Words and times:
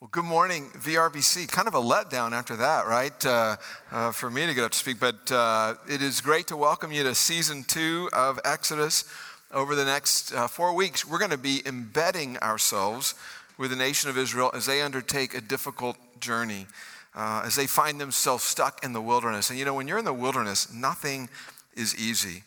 Well, 0.00 0.08
good 0.12 0.24
morning, 0.24 0.70
VRBC. 0.70 1.46
Kind 1.48 1.68
of 1.68 1.74
a 1.74 1.78
letdown 1.78 2.32
after 2.32 2.56
that, 2.56 2.86
right? 2.86 3.26
Uh, 3.26 3.56
uh, 3.92 4.12
for 4.12 4.30
me 4.30 4.46
to 4.46 4.54
get 4.54 4.64
up 4.64 4.70
to 4.70 4.78
speak, 4.78 4.98
but 4.98 5.30
uh, 5.30 5.74
it 5.90 6.00
is 6.00 6.22
great 6.22 6.46
to 6.46 6.56
welcome 6.56 6.90
you 6.90 7.02
to 7.02 7.14
season 7.14 7.64
two 7.64 8.08
of 8.14 8.40
Exodus. 8.42 9.04
Over 9.52 9.74
the 9.74 9.84
next 9.84 10.32
uh, 10.32 10.48
four 10.48 10.74
weeks, 10.74 11.06
we're 11.06 11.18
going 11.18 11.32
to 11.32 11.36
be 11.36 11.60
embedding 11.66 12.38
ourselves 12.38 13.14
with 13.58 13.72
the 13.72 13.76
nation 13.76 14.08
of 14.08 14.16
Israel 14.16 14.50
as 14.54 14.64
they 14.64 14.80
undertake 14.80 15.34
a 15.34 15.40
difficult 15.42 15.98
journey, 16.18 16.66
uh, 17.14 17.42
as 17.44 17.54
they 17.54 17.66
find 17.66 18.00
themselves 18.00 18.42
stuck 18.42 18.82
in 18.82 18.94
the 18.94 19.02
wilderness. 19.02 19.50
And 19.50 19.58
you 19.58 19.66
know, 19.66 19.74
when 19.74 19.86
you're 19.86 19.98
in 19.98 20.06
the 20.06 20.14
wilderness, 20.14 20.72
nothing 20.72 21.28
is 21.76 21.94
easy. 21.94 22.44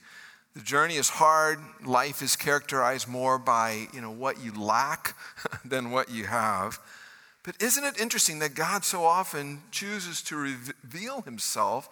The 0.56 0.62
journey 0.62 0.96
is 0.96 1.08
hard. 1.08 1.60
Life 1.86 2.24
is 2.24 2.36
characterized 2.36 3.08
more 3.08 3.38
by 3.38 3.90
you 3.94 4.02
know 4.02 4.10
what 4.10 4.44
you 4.44 4.60
lack 4.60 5.16
than 5.64 5.92
what 5.92 6.10
you 6.10 6.24
have. 6.24 6.80
But 7.44 7.62
isn't 7.62 7.84
it 7.84 8.00
interesting 8.00 8.40
that 8.40 8.56
God 8.56 8.86
so 8.86 9.04
often 9.04 9.62
chooses 9.72 10.22
to 10.24 10.38
reveal 10.38 11.22
himself 11.22 11.90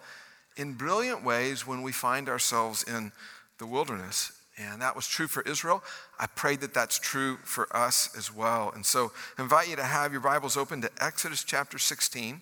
in 0.55 0.73
brilliant 0.73 1.23
ways 1.23 1.67
when 1.67 1.81
we 1.81 1.91
find 1.91 2.29
ourselves 2.29 2.83
in 2.83 3.11
the 3.57 3.67
wilderness? 3.67 4.31
And 4.57 4.81
that 4.81 4.95
was 4.95 5.07
true 5.07 5.27
for 5.27 5.41
Israel. 5.43 5.83
I 6.19 6.27
pray 6.27 6.55
that 6.57 6.73
that's 6.73 6.99
true 6.99 7.37
for 7.43 7.67
us 7.75 8.09
as 8.17 8.33
well. 8.33 8.71
And 8.73 8.85
so 8.85 9.11
I 9.37 9.41
invite 9.41 9.69
you 9.69 9.75
to 9.75 9.83
have 9.83 10.11
your 10.11 10.21
Bibles 10.21 10.55
open 10.55 10.81
to 10.81 10.91
Exodus 11.01 11.43
chapter 11.43 11.77
16. 11.77 12.41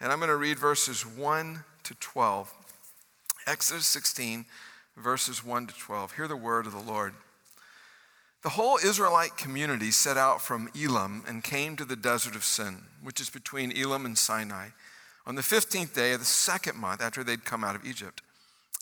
And 0.00 0.12
I'm 0.12 0.18
going 0.18 0.28
to 0.28 0.36
read 0.36 0.58
verses 0.58 1.06
1 1.06 1.64
to 1.84 1.94
12. 1.94 2.52
Exodus 3.46 3.86
16, 3.86 4.44
verses 4.96 5.44
1 5.44 5.66
to 5.68 5.74
12. 5.74 6.12
Hear 6.12 6.28
the 6.28 6.36
word 6.36 6.66
of 6.66 6.72
the 6.72 6.78
Lord. 6.78 7.14
The 8.42 8.50
whole 8.50 8.78
Israelite 8.78 9.36
community 9.36 9.90
set 9.90 10.16
out 10.16 10.40
from 10.40 10.70
Elim 10.74 11.24
and 11.28 11.44
came 11.44 11.76
to 11.76 11.84
the 11.84 11.96
desert 11.96 12.34
of 12.34 12.44
Sin, 12.44 12.84
which 13.02 13.20
is 13.20 13.28
between 13.28 13.70
Elim 13.70 14.06
and 14.06 14.16
Sinai, 14.16 14.68
on 15.26 15.34
the 15.34 15.42
15th 15.42 15.94
day 15.94 16.12
of 16.14 16.20
the 16.20 16.24
second 16.26 16.78
month 16.78 17.02
after 17.02 17.22
they'd 17.22 17.44
come 17.44 17.62
out 17.62 17.76
of 17.76 17.84
Egypt. 17.84 18.22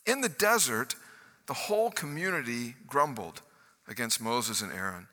In 0.05 0.21
the 0.21 0.29
desert, 0.29 0.95
the 1.47 1.53
whole 1.53 1.91
community 1.91 2.75
grumbled 2.87 3.41
against 3.87 4.21
Moses 4.21 4.61
and 4.61 4.71
Aaron. 4.71 5.07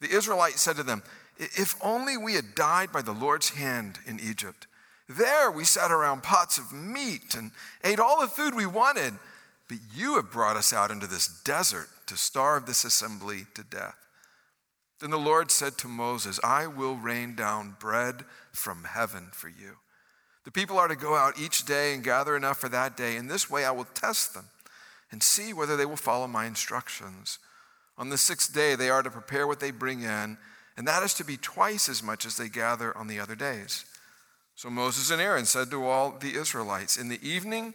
The 0.00 0.10
Israelites 0.10 0.60
said 0.60 0.76
to 0.76 0.82
them, 0.82 1.04
If 1.38 1.76
only 1.80 2.16
we 2.16 2.34
had 2.34 2.56
died 2.56 2.90
by 2.90 3.02
the 3.02 3.12
Lord's 3.12 3.50
hand 3.50 4.00
in 4.06 4.18
Egypt. 4.18 4.66
There 5.08 5.52
we 5.52 5.64
sat 5.64 5.92
around 5.92 6.24
pots 6.24 6.58
of 6.58 6.72
meat 6.72 7.36
and 7.36 7.52
ate 7.84 8.00
all 8.00 8.20
the 8.20 8.26
food 8.26 8.56
we 8.56 8.66
wanted, 8.66 9.14
but 9.68 9.78
you 9.94 10.16
have 10.16 10.32
brought 10.32 10.56
us 10.56 10.72
out 10.72 10.90
into 10.90 11.06
this 11.06 11.28
desert 11.44 11.88
to 12.08 12.16
starve 12.16 12.66
this 12.66 12.84
assembly 12.84 13.46
to 13.54 13.62
death. 13.62 13.96
Then 15.00 15.10
the 15.10 15.18
Lord 15.18 15.50
said 15.50 15.78
to 15.78 15.88
Moses, 15.88 16.40
I 16.42 16.66
will 16.66 16.96
rain 16.96 17.36
down 17.36 17.76
bread 17.78 18.24
from 18.52 18.84
heaven 18.84 19.28
for 19.32 19.48
you. 19.48 19.76
The 20.44 20.50
people 20.50 20.78
are 20.78 20.88
to 20.88 20.96
go 20.96 21.14
out 21.14 21.38
each 21.38 21.64
day 21.64 21.94
and 21.94 22.02
gather 22.02 22.36
enough 22.36 22.58
for 22.58 22.68
that 22.70 22.96
day. 22.96 23.16
In 23.16 23.28
this 23.28 23.48
way, 23.50 23.64
I 23.64 23.70
will 23.70 23.84
test 23.84 24.34
them 24.34 24.46
and 25.12 25.22
see 25.22 25.52
whether 25.52 25.76
they 25.76 25.86
will 25.86 25.96
follow 25.96 26.26
my 26.26 26.46
instructions. 26.46 27.38
On 27.96 28.08
the 28.08 28.18
sixth 28.18 28.52
day, 28.52 28.74
they 28.74 28.90
are 28.90 29.02
to 29.02 29.10
prepare 29.10 29.46
what 29.46 29.60
they 29.60 29.70
bring 29.70 30.02
in, 30.02 30.38
and 30.76 30.86
that 30.86 31.02
is 31.02 31.14
to 31.14 31.24
be 31.24 31.36
twice 31.36 31.88
as 31.88 32.02
much 32.02 32.24
as 32.24 32.36
they 32.36 32.48
gather 32.48 32.96
on 32.96 33.08
the 33.08 33.20
other 33.20 33.34
days. 33.34 33.84
So 34.54 34.70
Moses 34.70 35.10
and 35.10 35.20
Aaron 35.20 35.44
said 35.44 35.70
to 35.70 35.84
all 35.84 36.12
the 36.18 36.34
Israelites, 36.34 36.96
In 36.96 37.08
the 37.08 37.26
evening, 37.26 37.74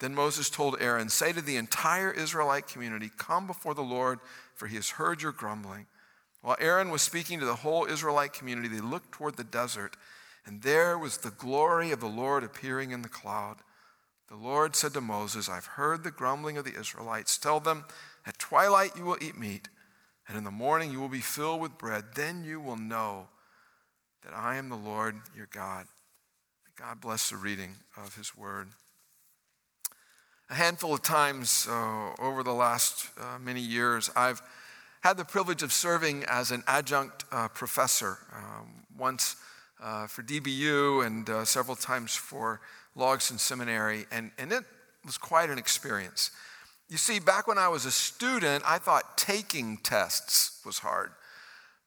Then 0.00 0.14
Moses 0.14 0.50
told 0.50 0.76
Aaron, 0.80 1.08
Say 1.08 1.32
to 1.32 1.40
the 1.40 1.56
entire 1.56 2.10
Israelite 2.10 2.66
community, 2.66 3.10
Come 3.16 3.46
before 3.46 3.74
the 3.74 3.82
Lord 3.82 4.18
for 4.54 4.68
he 4.68 4.76
has 4.76 4.90
heard 4.90 5.20
your 5.20 5.32
grumbling. 5.32 5.86
While 6.40 6.56
Aaron 6.60 6.90
was 6.90 7.02
speaking 7.02 7.40
to 7.40 7.46
the 7.46 7.56
whole 7.56 7.86
Israelite 7.86 8.32
community, 8.32 8.68
they 8.68 8.80
looked 8.80 9.12
toward 9.12 9.36
the 9.36 9.44
desert, 9.44 9.96
and 10.46 10.62
there 10.62 10.98
was 10.98 11.18
the 11.18 11.30
glory 11.30 11.90
of 11.90 12.00
the 12.00 12.06
Lord 12.06 12.44
appearing 12.44 12.90
in 12.90 13.02
the 13.02 13.08
cloud. 13.08 13.56
The 14.28 14.36
Lord 14.36 14.76
said 14.76 14.92
to 14.94 15.00
Moses, 15.00 15.48
I've 15.48 15.66
heard 15.66 16.04
the 16.04 16.10
grumbling 16.10 16.56
of 16.56 16.64
the 16.64 16.78
Israelites. 16.78 17.38
Tell 17.38 17.60
them, 17.60 17.84
at 18.26 18.38
twilight 18.38 18.96
you 18.96 19.04
will 19.04 19.18
eat 19.20 19.38
meat, 19.38 19.68
and 20.28 20.36
in 20.36 20.44
the 20.44 20.50
morning 20.50 20.90
you 20.90 21.00
will 21.00 21.08
be 21.08 21.20
filled 21.20 21.60
with 21.60 21.78
bread. 21.78 22.04
Then 22.14 22.44
you 22.44 22.60
will 22.60 22.76
know 22.76 23.28
that 24.22 24.34
I 24.34 24.56
am 24.56 24.68
the 24.68 24.76
Lord 24.76 25.16
your 25.36 25.48
God. 25.52 25.86
God 26.76 27.00
bless 27.00 27.30
the 27.30 27.36
reading 27.36 27.76
of 27.96 28.16
his 28.16 28.36
word. 28.36 28.68
A 30.50 30.54
handful 30.54 30.92
of 30.92 31.00
times 31.00 31.66
uh, 31.70 32.10
over 32.18 32.42
the 32.42 32.52
last 32.52 33.08
uh, 33.18 33.38
many 33.38 33.62
years, 33.62 34.10
I've 34.14 34.42
had 35.00 35.16
the 35.16 35.24
privilege 35.24 35.62
of 35.62 35.72
serving 35.72 36.24
as 36.24 36.50
an 36.50 36.62
adjunct 36.66 37.24
uh, 37.32 37.48
professor, 37.48 38.18
um, 38.30 38.84
once 38.98 39.36
uh, 39.82 40.06
for 40.06 40.22
DBU 40.22 41.06
and 41.06 41.30
uh, 41.30 41.44
several 41.46 41.76
times 41.76 42.14
for 42.14 42.60
Logsdon 42.94 43.38
Seminary, 43.38 44.04
and, 44.12 44.32
and 44.36 44.52
it 44.52 44.64
was 45.04 45.16
quite 45.16 45.48
an 45.48 45.56
experience. 45.56 46.30
You 46.90 46.98
see, 46.98 47.20
back 47.20 47.48
when 47.48 47.56
I 47.56 47.68
was 47.68 47.86
a 47.86 47.90
student, 47.90 48.64
I 48.66 48.76
thought 48.76 49.16
taking 49.16 49.78
tests 49.78 50.60
was 50.64 50.78
hard. 50.78 51.10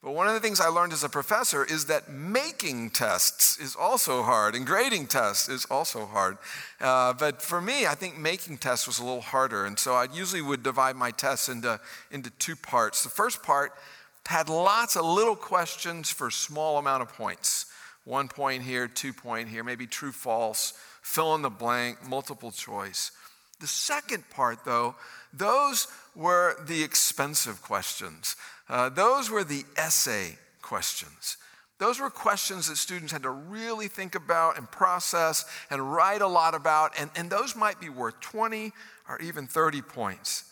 But 0.03 0.13
one 0.13 0.27
of 0.27 0.33
the 0.35 0.39
things 0.39 0.61
I 0.61 0.67
learned 0.67 0.93
as 0.93 1.03
a 1.03 1.09
professor 1.09 1.65
is 1.65 1.85
that 1.85 2.09
making 2.09 2.91
tests 2.91 3.57
is 3.59 3.75
also 3.75 4.21
hard, 4.21 4.53
and 4.53 4.65
grading 4.65 5.07
tests 5.07 5.49
is 5.49 5.65
also 5.65 6.05
hard. 6.05 6.37
Uh, 6.79 7.13
but 7.13 7.41
for 7.41 7.59
me, 7.59 7.87
I 7.87 7.95
think 7.95 8.17
making 8.17 8.59
tests 8.59 8.85
was 8.85 8.99
a 8.99 9.03
little 9.03 9.21
harder. 9.21 9.65
And 9.65 9.77
so 9.79 9.95
I 9.95 10.07
usually 10.13 10.43
would 10.43 10.61
divide 10.61 10.95
my 10.95 11.09
tests 11.09 11.49
into, 11.49 11.79
into 12.11 12.29
two 12.29 12.55
parts. 12.55 13.03
The 13.03 13.09
first 13.09 13.41
part 13.41 13.73
had 14.27 14.49
lots 14.49 14.95
of 14.95 15.05
little 15.05 15.35
questions 15.35 16.11
for 16.11 16.29
small 16.29 16.77
amount 16.77 17.01
of 17.01 17.09
points. 17.13 17.65
One 18.03 18.27
point 18.27 18.63
here, 18.63 18.87
two 18.87 19.13
point 19.13 19.49
here, 19.49 19.63
maybe 19.63 19.87
true, 19.87 20.11
false, 20.11 20.73
fill 21.01 21.33
in 21.35 21.41
the 21.41 21.49
blank, 21.49 22.07
multiple 22.07 22.51
choice. 22.51 23.11
The 23.59 23.67
second 23.67 24.29
part, 24.29 24.63
though, 24.63 24.95
those 25.33 25.87
were 26.15 26.55
the 26.65 26.83
expensive 26.83 27.61
questions. 27.61 28.35
Uh, 28.69 28.89
those 28.89 29.29
were 29.29 29.43
the 29.43 29.63
essay 29.75 30.37
questions. 30.61 31.37
Those 31.79 31.99
were 31.99 32.09
questions 32.09 32.67
that 32.69 32.77
students 32.77 33.11
had 33.13 33.23
to 33.23 33.29
really 33.29 33.87
think 33.87 34.15
about 34.15 34.57
and 34.57 34.69
process 34.69 35.45
and 35.69 35.93
write 35.93 36.21
a 36.21 36.27
lot 36.27 36.55
about, 36.55 36.93
and, 36.99 37.09
and 37.15 37.29
those 37.29 37.55
might 37.55 37.79
be 37.79 37.89
worth 37.89 38.19
20 38.19 38.71
or 39.07 39.19
even 39.21 39.47
30 39.47 39.81
points. 39.83 40.51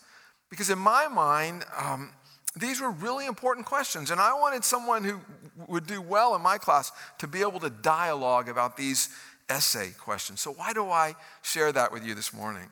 Because 0.49 0.69
in 0.69 0.77
my 0.77 1.07
mind, 1.07 1.65
um, 1.75 2.11
these 2.55 2.79
were 2.79 2.91
really 2.91 3.25
important 3.25 3.65
questions, 3.65 4.11
and 4.11 4.21
I 4.21 4.33
wanted 4.33 4.63
someone 4.63 5.03
who 5.03 5.19
would 5.67 5.87
do 5.87 6.01
well 6.01 6.35
in 6.35 6.41
my 6.41 6.57
class 6.57 6.91
to 7.17 7.27
be 7.27 7.41
able 7.41 7.59
to 7.59 7.69
dialogue 7.69 8.47
about 8.47 8.77
these 8.77 9.09
essay 9.49 9.91
questions. 9.99 10.41
So, 10.41 10.53
why 10.53 10.71
do 10.71 10.89
I 10.89 11.15
share 11.41 11.71
that 11.73 11.91
with 11.91 12.05
you 12.05 12.15
this 12.15 12.33
morning? 12.33 12.69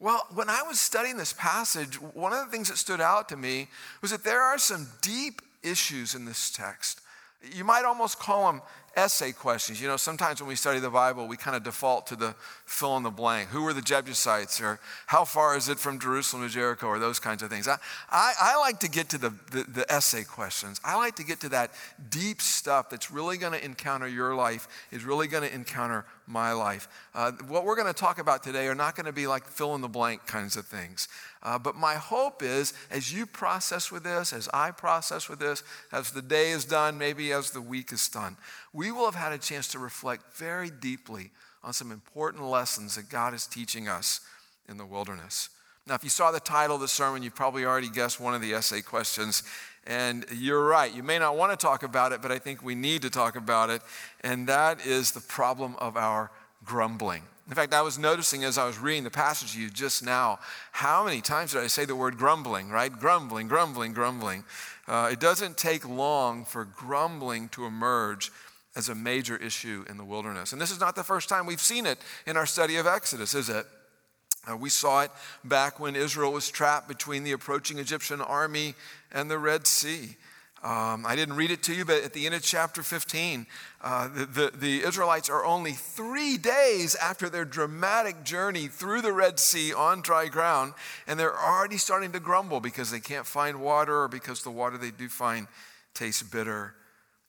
Well, 0.00 0.26
when 0.32 0.48
I 0.48 0.62
was 0.62 0.80
studying 0.80 1.18
this 1.18 1.34
passage, 1.34 1.96
one 2.00 2.32
of 2.32 2.38
the 2.44 2.50
things 2.50 2.70
that 2.70 2.78
stood 2.78 3.02
out 3.02 3.28
to 3.28 3.36
me 3.36 3.68
was 4.00 4.10
that 4.12 4.24
there 4.24 4.40
are 4.40 4.56
some 4.56 4.88
deep 5.02 5.42
issues 5.62 6.14
in 6.14 6.24
this 6.24 6.50
text. 6.50 7.02
You 7.54 7.64
might 7.64 7.84
almost 7.84 8.18
call 8.18 8.50
them 8.50 8.62
essay 8.96 9.32
questions. 9.32 9.80
You 9.80 9.88
know, 9.88 9.96
sometimes 9.96 10.40
when 10.40 10.48
we 10.48 10.56
study 10.56 10.80
the 10.80 10.90
Bible, 10.90 11.26
we 11.26 11.36
kind 11.36 11.56
of 11.56 11.62
default 11.62 12.06
to 12.08 12.16
the 12.16 12.34
fill 12.66 12.96
in 12.96 13.02
the 13.02 13.10
blank. 13.10 13.50
Who 13.50 13.62
were 13.62 13.72
the 13.72 13.82
Jebusites? 13.82 14.60
Or 14.60 14.80
how 15.06 15.24
far 15.24 15.56
is 15.56 15.68
it 15.68 15.78
from 15.78 15.98
Jerusalem 15.98 16.42
to 16.42 16.48
Jericho? 16.52 16.86
Or 16.86 16.98
those 16.98 17.18
kinds 17.18 17.42
of 17.42 17.50
things. 17.50 17.68
I, 17.68 17.78
I, 18.10 18.32
I 18.40 18.58
like 18.58 18.80
to 18.80 18.88
get 18.88 19.08
to 19.10 19.18
the, 19.18 19.30
the, 19.50 19.64
the, 19.64 19.92
essay 19.92 20.24
questions. 20.24 20.80
I 20.84 20.96
like 20.96 21.16
to 21.16 21.24
get 21.24 21.40
to 21.40 21.48
that 21.50 21.70
deep 22.10 22.40
stuff 22.40 22.90
that's 22.90 23.10
really 23.10 23.36
going 23.36 23.52
to 23.52 23.64
encounter 23.64 24.08
your 24.08 24.34
life, 24.34 24.68
is 24.90 25.04
really 25.04 25.28
going 25.28 25.48
to 25.48 25.54
encounter 25.54 26.04
my 26.26 26.52
life. 26.52 26.88
Uh, 27.14 27.32
what 27.48 27.64
we're 27.64 27.74
going 27.74 27.92
to 27.92 27.92
talk 27.92 28.18
about 28.18 28.42
today 28.42 28.68
are 28.68 28.74
not 28.74 28.94
going 28.94 29.06
to 29.06 29.12
be 29.12 29.26
like 29.26 29.44
fill 29.44 29.74
in 29.74 29.80
the 29.80 29.88
blank 29.88 30.26
kinds 30.26 30.56
of 30.56 30.64
things. 30.64 31.08
Uh, 31.42 31.58
but 31.58 31.74
my 31.74 31.94
hope 31.94 32.42
is 32.42 32.72
as 32.90 33.12
you 33.12 33.26
process 33.26 33.90
with 33.90 34.04
this, 34.04 34.32
as 34.32 34.48
I 34.52 34.70
process 34.70 35.28
with 35.28 35.38
this, 35.38 35.62
as 35.90 36.10
the 36.12 36.22
day 36.22 36.50
is 36.50 36.64
done, 36.64 36.98
maybe 36.98 37.32
as 37.32 37.50
the 37.50 37.62
week 37.62 37.92
is 37.92 38.08
done, 38.08 38.36
we 38.72 38.89
will 38.94 39.04
have 39.04 39.14
had 39.14 39.32
a 39.32 39.38
chance 39.38 39.68
to 39.68 39.78
reflect 39.78 40.36
very 40.36 40.70
deeply 40.70 41.30
on 41.62 41.72
some 41.72 41.92
important 41.92 42.44
lessons 42.44 42.96
that 42.96 43.08
God 43.08 43.34
is 43.34 43.46
teaching 43.46 43.88
us 43.88 44.20
in 44.68 44.76
the 44.76 44.86
wilderness. 44.86 45.50
Now, 45.86 45.94
if 45.94 46.04
you 46.04 46.10
saw 46.10 46.30
the 46.30 46.40
title 46.40 46.76
of 46.76 46.82
the 46.82 46.88
sermon, 46.88 47.22
you 47.22 47.30
probably 47.30 47.64
already 47.64 47.90
guessed 47.90 48.20
one 48.20 48.34
of 48.34 48.40
the 48.40 48.54
essay 48.54 48.80
questions. 48.80 49.42
And 49.86 50.24
you're 50.32 50.64
right, 50.64 50.94
you 50.94 51.02
may 51.02 51.18
not 51.18 51.36
want 51.36 51.50
to 51.50 51.56
talk 51.56 51.82
about 51.82 52.12
it, 52.12 52.22
but 52.22 52.30
I 52.30 52.38
think 52.38 52.62
we 52.62 52.74
need 52.74 53.02
to 53.02 53.10
talk 53.10 53.34
about 53.34 53.70
it. 53.70 53.82
And 54.22 54.46
that 54.46 54.86
is 54.86 55.12
the 55.12 55.20
problem 55.20 55.74
of 55.78 55.96
our 55.96 56.30
grumbling. 56.64 57.22
In 57.48 57.54
fact, 57.54 57.74
I 57.74 57.82
was 57.82 57.98
noticing 57.98 58.44
as 58.44 58.58
I 58.58 58.66
was 58.66 58.78
reading 58.78 59.02
the 59.02 59.10
passage 59.10 59.54
to 59.54 59.60
you 59.60 59.70
just 59.70 60.04
now, 60.04 60.38
how 60.70 61.04
many 61.04 61.20
times 61.20 61.52
did 61.52 61.62
I 61.62 61.66
say 61.66 61.84
the 61.84 61.96
word 61.96 62.16
grumbling, 62.16 62.70
right? 62.70 62.92
Grumbling, 62.92 63.48
grumbling, 63.48 63.92
grumbling. 63.92 64.44
Uh, 64.86 65.08
it 65.10 65.18
doesn't 65.18 65.56
take 65.56 65.88
long 65.88 66.44
for 66.44 66.64
grumbling 66.64 67.48
to 67.48 67.64
emerge 67.64 68.30
as 68.76 68.88
a 68.88 68.94
major 68.94 69.36
issue 69.36 69.84
in 69.88 69.96
the 69.96 70.04
wilderness. 70.04 70.52
And 70.52 70.60
this 70.60 70.70
is 70.70 70.80
not 70.80 70.94
the 70.94 71.04
first 71.04 71.28
time 71.28 71.46
we've 71.46 71.60
seen 71.60 71.86
it 71.86 71.98
in 72.26 72.36
our 72.36 72.46
study 72.46 72.76
of 72.76 72.86
Exodus, 72.86 73.34
is 73.34 73.48
it? 73.48 73.66
Uh, 74.50 74.56
we 74.56 74.70
saw 74.70 75.02
it 75.02 75.10
back 75.44 75.78
when 75.78 75.96
Israel 75.96 76.32
was 76.32 76.48
trapped 76.50 76.88
between 76.88 77.24
the 77.24 77.32
approaching 77.32 77.78
Egyptian 77.78 78.20
army 78.20 78.74
and 79.12 79.30
the 79.30 79.38
Red 79.38 79.66
Sea. 79.66 80.16
Um, 80.62 81.06
I 81.06 81.16
didn't 81.16 81.36
read 81.36 81.50
it 81.50 81.62
to 81.64 81.74
you, 81.74 81.86
but 81.86 82.02
at 82.02 82.12
the 82.12 82.26
end 82.26 82.34
of 82.34 82.42
chapter 82.42 82.82
15, 82.82 83.46
uh, 83.80 84.08
the, 84.08 84.26
the, 84.26 84.52
the, 84.54 84.82
Israelites 84.82 85.30
are 85.30 85.42
only 85.42 85.72
three 85.72 86.36
days 86.36 86.94
after 86.96 87.30
their 87.30 87.46
dramatic 87.46 88.24
journey 88.24 88.66
through 88.66 89.00
the 89.00 89.12
Red 89.12 89.38
Sea 89.38 89.72
on 89.72 90.02
dry 90.02 90.28
ground, 90.28 90.74
and 91.06 91.18
they're 91.18 91.38
already 91.38 91.78
starting 91.78 92.12
to 92.12 92.20
grumble 92.20 92.60
because 92.60 92.90
they 92.90 93.00
can't 93.00 93.26
find 93.26 93.58
water 93.58 94.02
or 94.02 94.08
because 94.08 94.42
the 94.42 94.50
water 94.50 94.76
they 94.76 94.90
do 94.90 95.08
find 95.08 95.48
tastes 95.94 96.22
bitter. 96.22 96.74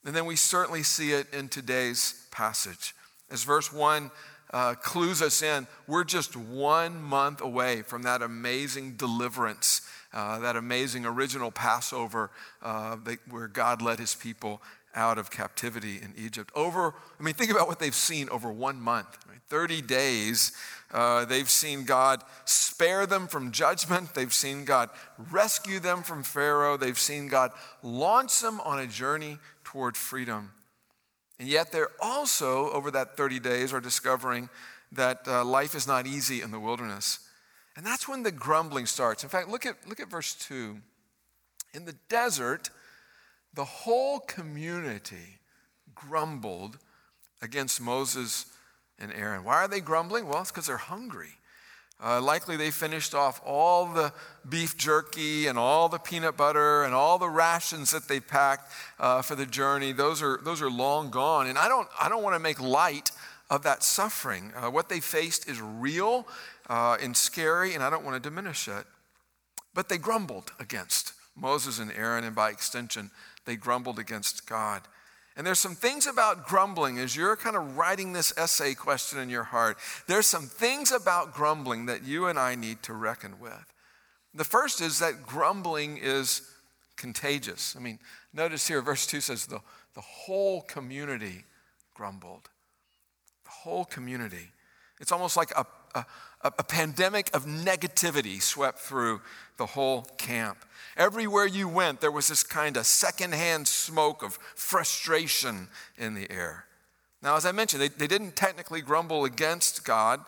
And 0.06 0.16
then 0.16 0.26
we 0.26 0.36
certainly 0.36 0.84
see 0.84 1.12
it 1.12 1.28
in 1.34 1.48
today's 1.48 2.26
passage. 2.32 2.96
As 3.30 3.44
verse 3.44 3.72
1 3.72 4.12
uh, 4.52 4.74
clues 4.76 5.22
us 5.22 5.42
in, 5.42 5.68
we're 5.88 6.04
just 6.04 6.36
one 6.36 7.02
month 7.02 7.42
away 7.42 7.82
from 7.84 8.04
that 8.04 8.22
amazing 8.22 8.96
deliverance 8.96 9.82
uh, 10.14 10.40
that 10.40 10.56
amazing 10.56 11.06
original 11.06 11.52
Passover 11.52 12.32
uh, 12.62 12.98
that, 13.06 13.20
where 13.30 13.48
God 13.48 13.82
led 13.82 14.00
his 14.00 14.14
people 14.14 14.62
out 14.94 15.18
of 15.18 15.32
captivity 15.32 16.02
in 16.02 16.14
Egypt. 16.18 16.52
Over, 16.54 16.94
I 17.18 17.24
mean, 17.24 17.34
think 17.34 17.50
about 17.50 17.68
what 17.68 17.80
they've 17.80 17.96
seen 17.96 18.28
over 18.28 18.52
one 18.52 18.82
month. 18.82 19.18
Right? 19.30 19.40
30 19.48 19.82
days, 19.84 20.52
uh, 20.92 21.24
they've 21.24 21.50
seen 21.50 21.86
God 21.86 22.24
spare 22.44 23.06
them 23.06 23.28
from 23.28 23.54
judgment. 23.54 24.14
They've 24.14 24.34
seen 24.34 24.66
God 24.66 24.90
rescue 25.32 25.80
them 25.80 26.04
from 26.04 26.24
Pharaoh. 26.24 26.76
They've 26.76 27.00
seen 27.00 27.30
God 27.30 27.52
launch 27.82 28.42
them 28.42 28.60
on 28.62 28.80
a 28.80 28.88
journey 28.88 29.38
toward 29.72 29.96
freedom. 29.96 30.52
And 31.40 31.48
yet, 31.48 31.72
they're 31.72 31.92
also, 32.02 32.70
over 32.72 32.92
that 32.92 33.16
30 33.16 33.40
days, 33.40 33.74
are 33.74 33.80
discovering 33.80 34.50
that 34.92 35.26
uh, 35.28 35.46
life 35.46 35.76
is 35.76 35.88
not 35.88 36.06
easy 36.06 36.42
in 36.42 36.52
the 36.52 36.60
wilderness. 36.60 37.20
And 37.78 37.86
that's 37.86 38.08
when 38.08 38.24
the 38.24 38.34
grumbling 38.34 38.86
starts. 38.86 39.24
In 39.24 39.30
fact, 39.30 39.48
look 39.48 39.66
at, 39.66 39.78
look 39.88 40.02
at 40.02 40.10
verse 40.10 40.36
2. 40.36 40.78
In 41.74 41.86
the 41.86 41.96
desert, 42.10 42.70
the 43.54 43.64
whole 43.64 44.20
community 44.20 45.40
grumbled 45.96 46.78
against 47.42 47.80
Moses 47.80 48.46
and 49.00 49.12
Aaron. 49.14 49.46
Why 49.46 49.56
are 49.56 49.70
they 49.70 49.80
grumbling? 49.80 50.28
Well, 50.28 50.42
it's 50.42 50.52
because 50.52 50.68
they're 50.68 50.78
hungry. 50.78 51.38
Uh, 52.04 52.20
likely 52.20 52.58
they 52.58 52.72
finished 52.72 53.14
off 53.14 53.40
all 53.46 53.86
the 53.86 54.12
beef 54.50 54.76
jerky 54.76 55.46
and 55.48 55.58
all 55.58 55.88
the 55.88 56.00
peanut 56.00 56.36
butter 56.36 56.84
and 56.84 56.96
all 56.96 57.20
the 57.20 57.30
rations 57.30 57.92
that 57.92 58.08
they 58.08 58.20
packed 58.20 58.72
uh, 59.00 59.22
for 59.22 59.36
the 59.36 59.46
journey. 59.46 59.92
Those 59.92 60.22
are, 60.24 60.40
those 60.44 60.62
are 60.62 60.70
long 60.70 61.12
gone. 61.12 61.48
And 61.48 61.58
I 61.58 61.68
don't, 61.68 61.88
I 62.00 62.10
don't 62.10 62.24
want 62.24 62.36
to 62.36 62.40
make 62.40 62.60
light 62.60 63.12
of 63.52 63.64
that 63.64 63.84
suffering. 63.84 64.52
Uh, 64.56 64.72
what 64.72 64.90
they 64.90 65.00
faced 65.00 65.48
is 65.48 65.62
real 65.62 66.28
uh, 66.70 66.98
and 67.02 67.16
scary, 67.16 67.76
and 67.76 67.84
I 67.84 67.90
don't 67.90 68.04
want 68.04 68.22
to 68.22 68.30
diminish 68.30 68.68
it. 68.68 68.86
But 69.74 69.90
they 69.90 69.98
grumbled 69.98 70.54
against 70.60 71.14
Moses 71.36 71.78
and 71.78 71.92
Aaron, 71.92 72.24
and 72.24 72.36
by 72.36 72.50
extension, 72.50 73.12
they 73.46 73.56
grumbled 73.56 74.00
against 74.00 74.48
God. 74.48 74.82
And 75.36 75.48
there's 75.48 75.60
some 75.60 75.76
things 75.76 76.08
about 76.08 76.46
grumbling 76.46 77.00
as 77.00 77.16
you're 77.16 77.38
kind 77.38 77.56
of 77.56 77.78
writing 77.78 78.12
this 78.12 78.34
essay 78.38 78.74
question 78.74 79.20
in 79.20 79.30
your 79.30 79.44
heart. 79.44 79.78
There's 80.08 80.28
some 80.28 80.48
things 80.48 80.92
about 80.92 81.34
grumbling 81.34 81.86
that 81.86 82.04
you 82.04 82.28
and 82.28 82.38
I 82.38 82.56
need 82.56 82.84
to 82.84 82.94
reckon 82.94 83.40
with. 83.40 83.74
The 84.34 84.44
first 84.44 84.82
is 84.82 85.00
that 85.00 85.24
grumbling 85.26 85.98
is 85.98 86.42
contagious. 86.98 87.76
I 87.78 87.80
mean, 87.80 88.00
notice 88.34 88.68
here, 88.68 88.82
verse 88.82 89.08
2 89.08 89.22
says 89.22 89.46
the, 89.46 89.62
the 89.96 90.02
whole 90.02 90.62
community 90.62 91.46
grumbled. 91.94 92.50
The 93.46 93.52
whole 93.52 93.86
community. 93.86 94.52
It's 95.00 95.12
almost 95.12 95.38
like 95.38 95.52
a, 95.58 95.66
a, 95.96 96.06
a, 96.44 96.64
pandemic 96.64 97.30
of 97.34 97.46
negativity 97.46 98.42
swept 98.42 98.80
through 98.80 99.22
the 99.58 99.68
whole 99.68 100.04
camp. 100.18 100.58
Everywhere 100.98 101.46
you 101.46 101.68
went, 101.68 102.02
there 102.02 102.12
was 102.12 102.28
this 102.28 102.44
kind 102.44 102.78
of 102.78 102.86
secondhand 102.86 103.68
smoke 103.68 104.24
of 104.24 104.40
frustration 104.56 105.68
in 105.98 106.16
the 106.16 106.30
air. 106.32 106.66
Now, 107.22 107.36
as 107.36 107.46
I 107.46 107.52
mentioned, 107.52 107.82
they, 107.82 107.88
they 107.90 108.08
didn't 108.08 108.36
technically 108.36 108.82
grumble 108.82 109.26
against 109.26 109.86
God. 109.86 110.22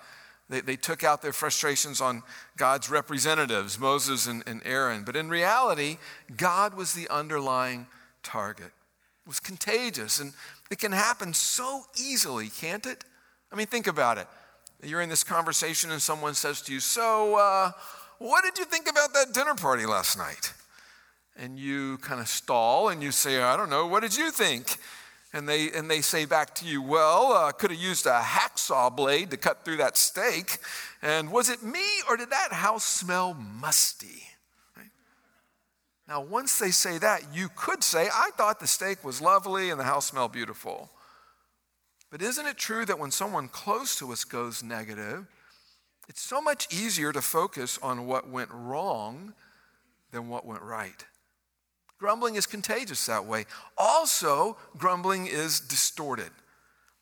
They, 0.49 0.61
they 0.61 0.75
took 0.75 1.03
out 1.03 1.21
their 1.21 1.33
frustrations 1.33 1.99
on 2.01 2.21
God's 2.57 2.89
representatives, 2.89 3.79
Moses 3.79 4.27
and, 4.27 4.43
and 4.45 4.61
Aaron. 4.65 5.03
But 5.03 5.15
in 5.15 5.29
reality, 5.29 5.97
God 6.37 6.75
was 6.75 6.93
the 6.93 7.09
underlying 7.09 7.87
target. 8.21 8.71
It 9.25 9.27
was 9.27 9.39
contagious, 9.39 10.19
and 10.19 10.33
it 10.69 10.79
can 10.79 10.91
happen 10.91 11.33
so 11.33 11.83
easily, 11.99 12.49
can't 12.49 12.85
it? 12.85 13.03
I 13.51 13.55
mean, 13.55 13.67
think 13.67 13.87
about 13.87 14.17
it. 14.17 14.27
You're 14.83 15.01
in 15.01 15.09
this 15.09 15.23
conversation 15.23 15.91
and 15.91 16.01
someone 16.01 16.33
says 16.33 16.61
to 16.63 16.73
you, 16.73 16.79
So, 16.79 17.35
uh, 17.37 17.71
what 18.19 18.43
did 18.43 18.57
you 18.57 18.65
think 18.65 18.89
about 18.89 19.13
that 19.13 19.33
dinner 19.33 19.55
party 19.55 19.85
last 19.85 20.17
night? 20.17 20.53
And 21.37 21.57
you 21.57 21.97
kind 21.99 22.19
of 22.19 22.27
stall 22.27 22.89
and 22.89 23.01
you 23.01 23.11
say, 23.11 23.41
I 23.41 23.55
don't 23.55 23.69
know, 23.69 23.87
what 23.87 24.01
did 24.01 24.17
you 24.17 24.29
think? 24.29 24.77
And 25.31 25.49
they, 25.49 25.71
and 25.71 25.89
they 25.89 26.01
say 26.01 26.25
back 26.25 26.53
to 26.55 26.65
you, 26.65 26.81
Well, 26.81 27.31
uh, 27.31 27.51
could 27.53 27.71
have 27.71 27.79
used 27.79 28.05
a 28.05 28.19
hacksaw 28.19 28.95
blade 28.95 29.31
to 29.31 29.37
cut 29.37 29.63
through 29.63 29.77
that 29.77 29.95
steak. 29.95 30.57
And 31.01 31.31
was 31.31 31.49
it 31.49 31.63
me 31.63 31.85
or 32.09 32.17
did 32.17 32.29
that 32.31 32.51
house 32.51 32.83
smell 32.83 33.33
musty? 33.33 34.23
Right? 34.75 34.91
Now, 36.09 36.21
once 36.21 36.59
they 36.59 36.71
say 36.71 36.97
that, 36.97 37.33
you 37.33 37.49
could 37.55 37.83
say, 37.83 38.09
I 38.13 38.31
thought 38.37 38.59
the 38.59 38.67
steak 38.67 39.03
was 39.03 39.21
lovely 39.21 39.69
and 39.69 39.79
the 39.79 39.85
house 39.85 40.07
smelled 40.07 40.33
beautiful. 40.33 40.91
But 42.13 42.21
isn't 42.21 42.45
it 42.45 42.57
true 42.57 42.85
that 42.85 42.99
when 42.99 43.09
someone 43.09 43.47
close 43.47 43.95
to 43.97 44.11
us 44.11 44.23
goes 44.23 44.61
negative, 44.61 45.25
it's 46.07 46.21
so 46.21 46.43
much 46.43 46.71
easier 46.71 47.11
to 47.11 47.23
focus 47.23 47.79
on 47.81 48.05
what 48.05 48.29
went 48.29 48.51
wrong 48.53 49.33
than 50.11 50.29
what 50.29 50.45
went 50.45 50.61
right? 50.61 51.05
Grumbling 51.97 52.35
is 52.35 52.45
contagious 52.45 53.07
that 53.07 53.25
way. 53.25 53.45
Also, 53.79 54.57
grumbling 54.77 55.25
is 55.25 55.59
distorted. 55.59 56.29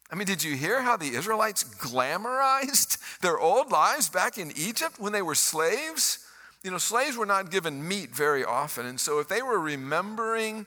I 0.10 0.16
mean, 0.16 0.28
did 0.28 0.46
you 0.46 0.56
hear 0.56 0.82
how 0.82 0.96
the 0.96 1.14
Israelites 1.14 1.66
glamorized 1.66 2.98
their 3.20 3.38
old 3.38 3.70
lives 3.70 4.08
back 4.08 4.38
in 4.38 4.54
Egypt 4.56 4.98
when 4.98 5.12
they 5.12 5.22
were 5.22 5.36
slaves? 5.36 6.26
You 6.64 6.72
know, 6.72 6.78
slaves 6.78 7.18
were 7.18 7.26
not 7.26 7.52
given 7.52 7.86
meat 7.86 8.16
very 8.16 8.46
often. 8.46 8.86
And 8.86 8.98
so 8.98 9.20
if 9.20 9.28
they 9.28 9.42
were 9.42 9.60
remembering 9.60 10.66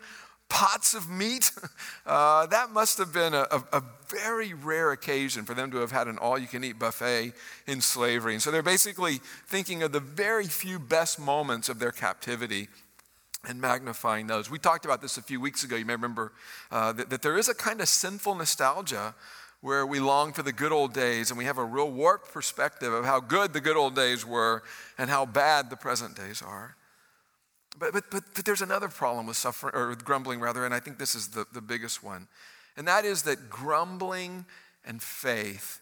pots 0.49 0.95
of 0.95 1.09
meat. 1.09 1.51
Uh, 2.07 2.45
that 2.45 2.71
must 2.71 2.99
have 2.99 3.15
been 3.15 3.33
a, 3.33 3.47
a, 3.51 3.65
a, 3.73 3.83
very 4.09 4.53
rare 4.53 4.93
occasion 4.93 5.47
for 5.47 5.55
them 5.55 5.71
to 5.71 5.79
have 5.79 5.91
had 5.91 6.07
an 6.07 6.19
all 6.19 6.39
you 6.39 6.47
can 6.47 6.63
eat 6.63 6.79
buffet 6.79 7.33
in 7.67 7.81
slavery. 7.81 8.35
And 8.35 8.43
so 8.43 8.51
they're 8.51 8.63
basically 8.63 9.23
thinking 9.47 9.83
of 9.83 9.93
the 9.93 10.01
very 10.01 10.47
few 10.47 10.79
best 10.79 11.19
moments 11.19 11.71
of 11.71 11.79
their 11.79 11.93
captivity 11.93 12.69
and 13.49 13.59
magnifying 13.59 14.27
those. 14.27 14.51
We 14.51 14.59
talked 14.59 14.85
about 14.85 15.01
this 15.01 15.17
a 15.17 15.23
few 15.23 15.41
weeks 15.41 15.65
ago. 15.65 15.77
You 15.77 15.87
may 15.87 15.95
remember 15.95 16.33
uh, 16.71 16.93
that, 16.93 17.09
that 17.09 17.23
there 17.23 17.39
is 17.39 17.49
a 17.49 17.55
kind 17.55 17.81
of 17.81 17.89
sinful 17.89 18.35
nostalgia 18.35 19.15
where 19.63 19.87
we 19.87 19.99
long 19.99 20.35
for 20.35 20.43
the 20.43 20.53
good 20.53 20.73
old 20.73 20.93
days 20.93 21.31
and 21.31 21.39
we 21.39 21.47
have 21.47 21.57
a 21.57 21.65
real 21.65 21.91
warped 21.91 22.31
perspective 22.33 22.93
of 22.93 23.07
how 23.07 23.19
good 23.19 23.55
the 23.55 23.63
good 23.63 23.79
old 23.79 23.95
days 23.95 24.27
were 24.27 24.63
and 24.99 25.09
how 25.09 25.25
bad 25.25 25.71
the 25.71 25.77
present 25.77 26.15
days 26.15 26.43
are. 26.43 26.77
But, 27.79 27.93
but, 27.93 28.05
but, 28.11 28.23
but 28.35 28.45
there's 28.45 28.63
another 28.63 28.89
problem 28.89 29.27
with 29.27 29.37
suffering, 29.37 29.75
or 29.75 29.89
with 29.89 30.05
grumbling 30.05 30.41
rather, 30.41 30.65
and 30.65 30.73
I 30.73 30.81
think 30.81 30.99
this 30.99 31.15
is 31.15 31.29
the, 31.29 31.47
the 31.53 31.61
biggest 31.61 32.03
one. 32.03 32.29
And 32.77 32.87
that 32.89 33.05
is 33.05 33.23
that 33.23 33.51
grumbling 33.51 34.47
and 34.85 35.03
faith 35.03 35.81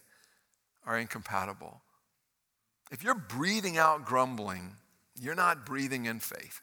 are 0.85 0.97
incompatible. 0.97 1.81
If 2.91 3.03
you're 3.03 3.15
breathing 3.15 3.77
out 3.77 4.05
grumbling, 4.05 4.75
you're 5.19 5.35
not 5.35 5.65
breathing 5.65 6.05
in 6.05 6.19
faith. 6.19 6.61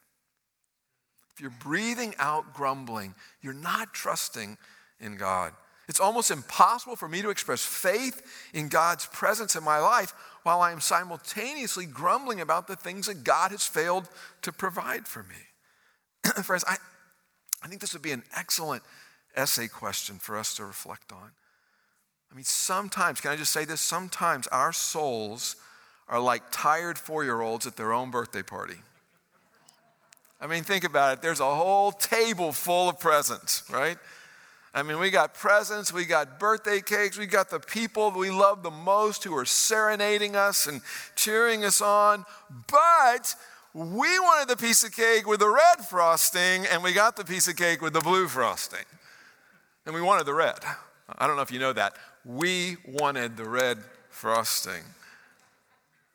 If 1.33 1.41
you're 1.41 1.51
breathing 1.51 2.15
out 2.19 2.53
grumbling, 2.53 3.15
you're 3.41 3.53
not 3.53 3.95
trusting 3.95 4.59
in 5.01 5.17
God. 5.17 5.53
It's 5.91 5.99
almost 5.99 6.31
impossible 6.31 6.95
for 6.95 7.09
me 7.09 7.21
to 7.21 7.31
express 7.31 7.67
faith 7.67 8.23
in 8.55 8.69
God's 8.69 9.07
presence 9.07 9.57
in 9.57 9.65
my 9.65 9.81
life 9.81 10.15
while 10.45 10.61
I 10.61 10.71
am 10.71 10.81
simultaneously 10.81 11.85
grumbling 11.85 12.41
about 12.41 12.69
the 12.69 12.77
things 12.77 13.09
that 13.09 13.25
God 13.25 13.51
has 13.51 13.67
failed 13.67 14.09
to 14.43 14.53
provide 14.53 15.09
for 15.09 15.25
me. 15.25 16.31
Friends, 16.45 16.65
I, 16.69 16.77
I 17.65 17.67
think 17.67 17.81
this 17.81 17.93
would 17.93 18.03
be 18.03 18.13
an 18.13 18.23
excellent 18.37 18.85
essay 19.35 19.67
question 19.67 20.21
for 20.21 20.39
us 20.39 20.55
to 20.55 20.65
reflect 20.65 21.11
on. 21.11 21.33
I 22.31 22.37
mean, 22.37 22.45
sometimes, 22.45 23.21
can 23.21 23.33
I 23.33 23.37
just 23.37 23.53
say 23.53 23.65
this? 23.65 23.81
Sometimes 23.81 24.47
our 24.47 24.73
souls 24.73 25.57
are 26.09 26.21
like 26.21 26.45
tired 26.53 26.99
four 26.99 27.25
year 27.25 27.41
olds 27.41 27.67
at 27.67 27.75
their 27.75 27.93
own 27.93 28.13
birthday 28.13 28.43
party. 28.43 28.77
I 30.41 30.47
mean, 30.47 30.63
think 30.63 30.85
about 30.85 31.19
it. 31.19 31.23
There's 31.23 31.41
a 31.41 31.53
whole 31.53 31.91
table 31.91 32.53
full 32.53 32.89
of 32.89 33.01
presents, 33.01 33.65
right? 33.69 33.99
I 34.73 34.85
mean, 34.85 35.01
we 35.01 35.11
got 35.11 35.35
presents, 35.35 35.93
we 35.93 36.05
got 36.05 36.39
birthday 36.39 36.81
cakes, 36.81 37.19
we 37.19 37.27
got 37.27 37.51
the 37.51 37.59
people 37.59 38.13
we 38.13 38.31
love 38.31 38.63
the 38.63 38.71
most 38.71 39.25
who 39.25 39.37
are 39.37 39.45
serenading 39.45 40.37
us 40.37 40.67
and 40.69 40.81
cheering 41.17 41.65
us 41.65 41.81
on. 41.81 42.25
But 42.71 43.35
we 43.75 44.19
wanted 44.21 44.49
the 44.49 44.57
piece 44.57 44.85
of 44.85 44.93
cake 44.93 45.27
with 45.27 45.41
the 45.41 45.49
red 45.49 45.85
frosting, 45.85 46.67
and 46.67 46.85
we 46.85 46.93
got 46.93 47.17
the 47.17 47.25
piece 47.25 47.49
of 47.49 47.57
cake 47.57 47.83
with 47.83 47.95
the 47.95 48.01
blue 48.01 48.29
frosting. 48.29 48.85
And 49.87 49.95
we 49.95 50.03
wanted 50.03 50.27
the 50.27 50.35
red. 50.35 50.59
I 51.19 51.27
don't 51.27 51.35
know 51.35 51.43
if 51.43 51.51
you 51.51 51.59
know 51.59 51.73
that. 51.73 51.95
We 52.25 52.77
wanted 52.87 53.37
the 53.37 53.49
red 53.49 53.79
frosting. 54.11 54.83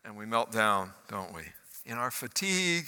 And 0.05 0.15
we 0.15 0.25
melt 0.25 0.51
down, 0.51 0.91
don't 1.09 1.33
we? 1.33 1.41
In 1.85 1.97
our 1.97 2.11
fatigue, 2.11 2.85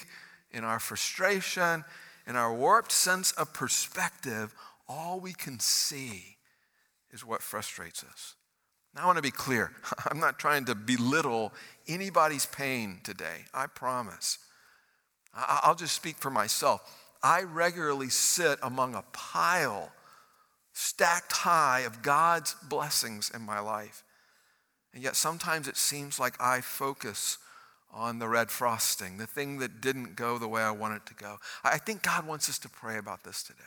in 0.54 0.64
our 0.64 0.80
frustration, 0.80 1.84
in 2.26 2.36
our 2.36 2.54
warped 2.54 2.92
sense 2.92 3.32
of 3.34 3.54
perspective, 3.54 4.54
all 4.88 5.20
we 5.20 5.34
can 5.34 5.60
see 5.60 6.38
is 7.12 7.26
what 7.26 7.42
frustrates 7.42 8.04
us. 8.04 8.36
Now, 8.96 9.04
I 9.04 9.06
want 9.06 9.18
to 9.18 9.24
be 9.24 9.32
clear. 9.32 9.72
I'm 10.06 10.20
not 10.20 10.40
trying 10.40 10.66
to 10.66 10.76
belittle 10.76 11.54
anybody's 11.88 12.46
pain 12.46 13.00
today, 13.04 13.46
I 13.54 13.68
promise. 13.68 14.40
I'll 15.34 15.76
just 15.76 15.94
speak 15.94 16.18
for 16.18 16.32
myself. 16.32 16.82
I 17.22 17.44
regularly 17.44 18.10
sit 18.10 18.58
among 18.64 18.96
a 18.96 19.04
pile 19.14 19.92
stacked 20.74 21.32
high 21.32 21.80
of 21.82 22.04
God's 22.04 22.56
blessings 22.70 23.32
in 23.34 23.42
my 23.42 23.60
life. 23.60 24.04
And 24.94 25.04
yet 25.04 25.16
sometimes 25.16 25.68
it 25.68 25.78
seems 25.78 26.20
like 26.20 26.40
I 26.40 26.62
focus 26.62 27.40
on 27.92 28.20
the 28.20 28.28
red 28.28 28.52
frosting, 28.52 29.18
the 29.18 29.26
thing 29.26 29.58
that 29.60 29.82
didn't 29.82 30.16
go 30.16 30.38
the 30.38 30.48
way 30.48 30.62
I 30.62 30.72
want 30.72 30.96
it 30.96 31.06
to 31.08 31.14
go. 31.16 31.38
I 31.64 31.78
think 31.78 32.04
God 32.04 32.28
wants 32.28 32.48
us 32.48 32.60
to 32.60 32.70
pray 32.70 32.98
about 32.98 33.24
this 33.24 33.42
today. 33.42 33.64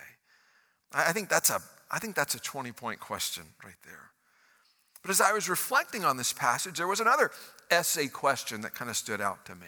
I 0.93 1.13
think 1.13 1.29
that's 1.29 1.51
a, 1.51 1.61
I 1.91 1.99
think 1.99 2.17
that's 2.17 2.35
a 2.35 2.41
20 2.41 2.73
point 2.73 3.01
question 3.01 3.45
right 3.65 3.75
there. 3.85 4.11
But 5.03 5.11
as 5.11 5.21
I 5.21 5.33
was 5.33 5.49
reflecting 5.49 6.05
on 6.05 6.17
this 6.17 6.33
passage, 6.33 6.77
there 6.77 6.87
was 6.87 7.01
another 7.01 7.31
essay 7.71 8.09
question 8.09 8.61
that 8.63 8.75
kind 8.75 8.91
of 8.91 8.97
stood 8.97 9.21
out 9.21 9.47
to 9.47 9.55
me. 9.55 9.67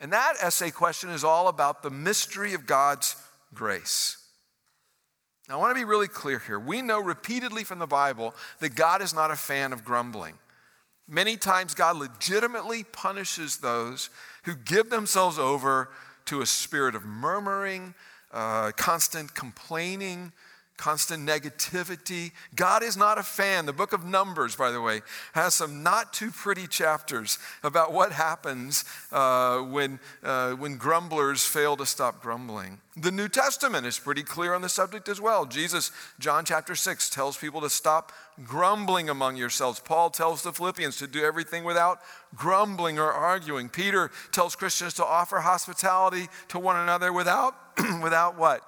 And 0.00 0.12
that 0.12 0.34
essay 0.40 0.70
question 0.70 1.10
is 1.10 1.22
all 1.22 1.46
about 1.48 1.82
the 1.82 1.90
mystery 1.90 2.54
of 2.54 2.66
God's 2.66 3.14
grace. 3.54 4.16
Now, 5.48 5.54
I 5.54 5.60
want 5.60 5.76
to 5.76 5.80
be 5.80 5.84
really 5.84 6.08
clear 6.08 6.38
here. 6.38 6.58
We 6.58 6.82
know 6.82 7.00
repeatedly 7.00 7.62
from 7.62 7.78
the 7.78 7.86
Bible 7.86 8.34
that 8.60 8.74
God 8.74 9.02
is 9.02 9.14
not 9.14 9.30
a 9.30 9.36
fan 9.36 9.72
of 9.72 9.84
grumbling. 9.84 10.34
Many 11.08 11.36
times, 11.36 11.74
God 11.74 11.96
legitimately 11.96 12.84
punishes 12.84 13.58
those 13.58 14.08
who 14.44 14.54
give 14.54 14.88
themselves 14.88 15.38
over 15.38 15.90
to 16.26 16.40
a 16.40 16.46
spirit 16.46 16.94
of 16.94 17.04
murmuring, 17.04 17.94
uh, 18.32 18.72
constant 18.76 19.34
complaining, 19.34 20.32
constant 20.76 21.26
negativity. 21.26 22.32
God 22.54 22.82
is 22.82 22.96
not 22.96 23.18
a 23.18 23.22
fan. 23.22 23.66
The 23.66 23.72
book 23.72 23.92
of 23.92 24.04
Numbers, 24.04 24.56
by 24.56 24.70
the 24.70 24.80
way, 24.80 25.02
has 25.32 25.54
some 25.54 25.82
not 25.82 26.12
too 26.12 26.30
pretty 26.30 26.66
chapters 26.66 27.38
about 27.62 27.92
what 27.92 28.12
happens 28.12 28.84
uh, 29.12 29.58
when, 29.60 30.00
uh, 30.22 30.52
when 30.52 30.76
grumblers 30.76 31.44
fail 31.44 31.76
to 31.76 31.86
stop 31.86 32.20
grumbling. 32.22 32.80
The 32.96 33.10
New 33.10 33.28
Testament 33.28 33.86
is 33.86 33.98
pretty 33.98 34.22
clear 34.22 34.54
on 34.54 34.60
the 34.60 34.68
subject 34.68 35.08
as 35.08 35.20
well. 35.20 35.46
Jesus, 35.46 35.92
John 36.18 36.44
chapter 36.44 36.74
6, 36.74 37.10
tells 37.10 37.36
people 37.36 37.60
to 37.62 37.70
stop 37.70 38.12
grumbling 38.44 39.08
among 39.08 39.36
yourselves. 39.36 39.80
Paul 39.80 40.10
tells 40.10 40.42
the 40.42 40.52
Philippians 40.52 40.96
to 40.98 41.06
do 41.06 41.24
everything 41.24 41.64
without 41.64 42.00
grumbling 42.34 42.98
or 42.98 43.12
arguing. 43.12 43.68
Peter 43.68 44.10
tells 44.32 44.56
Christians 44.56 44.94
to 44.94 45.04
offer 45.04 45.38
hospitality 45.38 46.28
to 46.48 46.58
one 46.58 46.76
another 46.76 47.12
without, 47.12 47.54
without 48.02 48.36
what? 48.36 48.62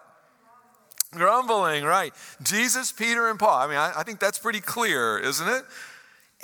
Grumbling, 1.15 1.85
right. 1.85 2.13
Jesus, 2.43 2.93
Peter, 2.93 3.29
and 3.29 3.39
Paul. 3.39 3.59
I 3.59 3.67
mean, 3.67 3.77
I, 3.77 3.93
I 3.99 4.03
think 4.03 4.21
that's 4.21 4.39
pretty 4.39 4.61
clear, 4.61 5.19
isn't 5.19 5.49
it? 5.49 5.63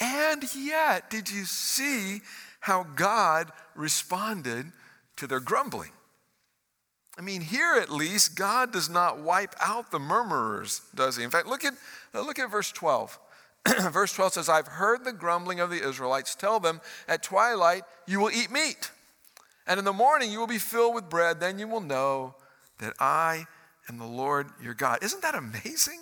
And 0.01 0.45
yet, 0.55 1.11
did 1.11 1.31
you 1.31 1.45
see 1.45 2.21
how 2.61 2.87
God 2.95 3.51
responded 3.75 4.73
to 5.17 5.27
their 5.27 5.41
grumbling? 5.41 5.91
I 7.19 7.23
mean, 7.23 7.43
here 7.43 7.75
at 7.75 7.91
least, 7.91 8.37
God 8.37 8.73
does 8.73 8.89
not 8.89 9.21
wipe 9.21 9.55
out 9.61 9.91
the 9.91 9.99
murmurers, 9.99 10.81
does 10.95 11.17
he? 11.17 11.25
In 11.25 11.31
fact, 11.31 11.47
look 11.47 11.65
at, 11.65 11.75
uh, 12.15 12.23
look 12.23 12.39
at 12.39 12.51
verse 12.51 12.73
12. 12.73 13.19
verse 13.91 14.15
12 14.15 14.35
says, 14.35 14.49
I've 14.49 14.67
heard 14.67 15.05
the 15.05 15.13
grumbling 15.13 15.61
of 15.61 15.69
the 15.69 15.87
Israelites. 15.87 16.35
Tell 16.35 16.61
them, 16.61 16.81
at 17.07 17.23
twilight 17.23 17.83
you 18.07 18.21
will 18.21 18.31
eat 18.31 18.51
meat, 18.51 18.91
and 19.67 19.79
in 19.79 19.85
the 19.85 19.93
morning 19.93 20.33
you 20.33 20.39
will 20.39 20.47
be 20.47 20.59
filled 20.59 20.95
with 20.95 21.11
bread. 21.11 21.41
Then 21.41 21.59
you 21.59 21.69
will 21.69 21.83
know 21.83 22.37
that 22.79 22.95
I 22.99 23.47
and 23.91 24.01
the 24.01 24.07
Lord 24.07 24.47
your 24.63 24.73
God. 24.73 25.01
Isn't 25.03 25.21
that 25.23 25.35
amazing? 25.35 25.99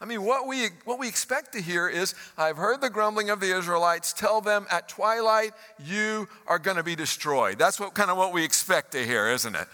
I 0.00 0.04
mean, 0.04 0.24
what 0.24 0.46
we, 0.46 0.68
what 0.84 0.98
we 0.98 1.08
expect 1.08 1.52
to 1.52 1.62
hear 1.62 1.88
is 1.88 2.14
I've 2.36 2.56
heard 2.56 2.80
the 2.80 2.90
grumbling 2.90 3.30
of 3.30 3.40
the 3.40 3.56
Israelites. 3.56 4.12
Tell 4.12 4.40
them 4.40 4.66
at 4.70 4.88
twilight, 4.88 5.52
you 5.82 6.28
are 6.46 6.58
going 6.58 6.76
to 6.76 6.82
be 6.82 6.96
destroyed. 6.96 7.58
That's 7.58 7.80
what 7.80 7.94
kind 7.94 8.10
of 8.10 8.16
what 8.16 8.34
we 8.34 8.44
expect 8.44 8.92
to 8.92 9.04
hear, 9.04 9.28
isn't 9.28 9.54
it? 9.54 9.68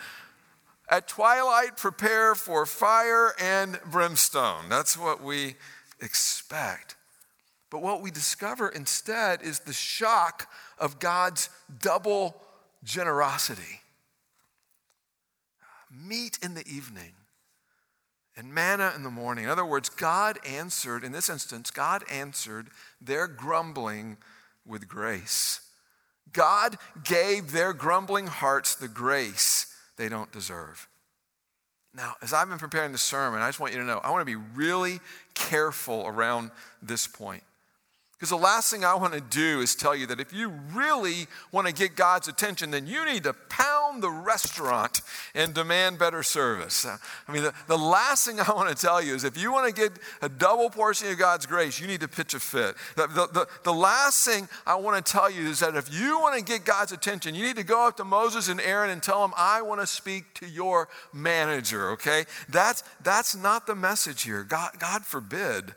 At 0.88 1.08
twilight, 1.08 1.78
prepare 1.78 2.34
for 2.34 2.66
fire 2.66 3.32
and 3.40 3.80
brimstone. 3.90 4.68
That's 4.68 4.96
what 4.96 5.22
we 5.22 5.56
expect. 6.00 6.96
But 7.70 7.80
what 7.80 8.02
we 8.02 8.10
discover 8.10 8.68
instead 8.68 9.40
is 9.40 9.60
the 9.60 9.72
shock 9.72 10.52
of 10.78 11.00
God's 11.00 11.48
double 11.80 12.36
generosity. 12.84 13.80
Meat 15.90 16.38
in 16.42 16.54
the 16.54 16.66
evening 16.68 17.12
and 18.36 18.52
manna 18.52 18.92
in 18.96 19.02
the 19.02 19.10
morning. 19.10 19.44
In 19.44 19.50
other 19.50 19.64
words, 19.64 19.88
God 19.88 20.38
answered, 20.46 21.04
in 21.04 21.12
this 21.12 21.28
instance, 21.28 21.70
God 21.70 22.02
answered 22.10 22.68
their 23.00 23.26
grumbling 23.26 24.16
with 24.66 24.88
grace. 24.88 25.60
God 26.32 26.78
gave 27.04 27.52
their 27.52 27.72
grumbling 27.72 28.26
hearts 28.26 28.74
the 28.74 28.88
grace 28.88 29.66
they 29.96 30.08
don't 30.08 30.32
deserve. 30.32 30.88
Now, 31.94 32.14
as 32.22 32.32
I've 32.32 32.48
been 32.48 32.58
preparing 32.58 32.92
the 32.92 32.98
sermon, 32.98 33.42
I 33.42 33.48
just 33.48 33.60
want 33.60 33.74
you 33.74 33.80
to 33.80 33.84
know 33.84 34.00
I 34.02 34.10
want 34.10 34.22
to 34.22 34.38
be 34.38 34.42
really 34.54 35.00
careful 35.34 36.06
around 36.06 36.50
this 36.80 37.06
point. 37.06 37.42
Because 38.12 38.30
the 38.30 38.36
last 38.36 38.70
thing 38.70 38.84
I 38.84 38.94
want 38.94 39.12
to 39.14 39.20
do 39.20 39.60
is 39.60 39.74
tell 39.74 39.96
you 39.96 40.06
that 40.06 40.20
if 40.20 40.32
you 40.32 40.48
really 40.72 41.26
want 41.50 41.66
to 41.66 41.74
get 41.74 41.96
God's 41.96 42.28
attention, 42.28 42.70
then 42.70 42.86
you 42.86 43.04
need 43.04 43.24
to 43.24 43.32
pound 43.32 43.71
the 44.00 44.11
restaurant 44.11 45.00
and 45.34 45.52
demand 45.54 45.99
better 45.99 46.22
service. 46.22 46.87
I 46.87 47.32
mean, 47.32 47.42
the, 47.42 47.54
the 47.66 47.78
last 47.78 48.26
thing 48.26 48.40
I 48.40 48.50
want 48.52 48.68
to 48.68 48.75
tell 48.75 49.02
you 49.02 49.14
is 49.14 49.25
if 49.25 49.37
you 49.37 49.52
want 49.52 49.75
to 49.75 49.80
get 49.80 49.92
a 50.20 50.28
double 50.28 50.70
portion 50.70 51.08
of 51.08 51.18
God's 51.18 51.46
grace, 51.46 51.80
you 51.80 51.87
need 51.87 52.00
to 52.00 52.08
pitch 52.08 52.34
a 52.34 52.40
fit. 52.40 52.75
The, 52.96 53.06
the, 53.06 53.26
the, 53.26 53.49
the 53.64 53.72
last 53.72 54.26
thing 54.26 54.49
I 54.66 54.76
want 54.76 55.04
to 55.04 55.12
tell 55.12 55.30
you 55.30 55.49
is 55.49 55.61
that 55.61 55.76
if 55.76 55.92
you 55.92 56.18
want 56.18 56.38
to 56.38 56.44
get 56.44 56.64
God's 56.64 56.92
attention, 56.92 57.34
you 57.34 57.44
need 57.44 57.56
to 57.56 57.64
go 57.64 57.87
up 57.87 57.96
to 57.99 58.04
Moses 58.04 58.49
and 58.49 58.61
Aaron 58.61 58.90
and 58.90 59.02
tell 59.02 59.20
them, 59.22 59.32
I 59.37 59.62
want 59.62 59.80
to 59.80 59.87
speak 59.87 60.34
to 60.34 60.46
your 60.46 60.88
manager, 61.12 61.90
okay? 61.92 62.25
That's, 62.49 62.82
that's 63.02 63.37
not 63.37 63.66
the 63.66 63.75
message 63.75 64.22
here. 64.22 64.44
God, 64.44 64.72
God 64.78 65.04
forbid. 65.04 65.75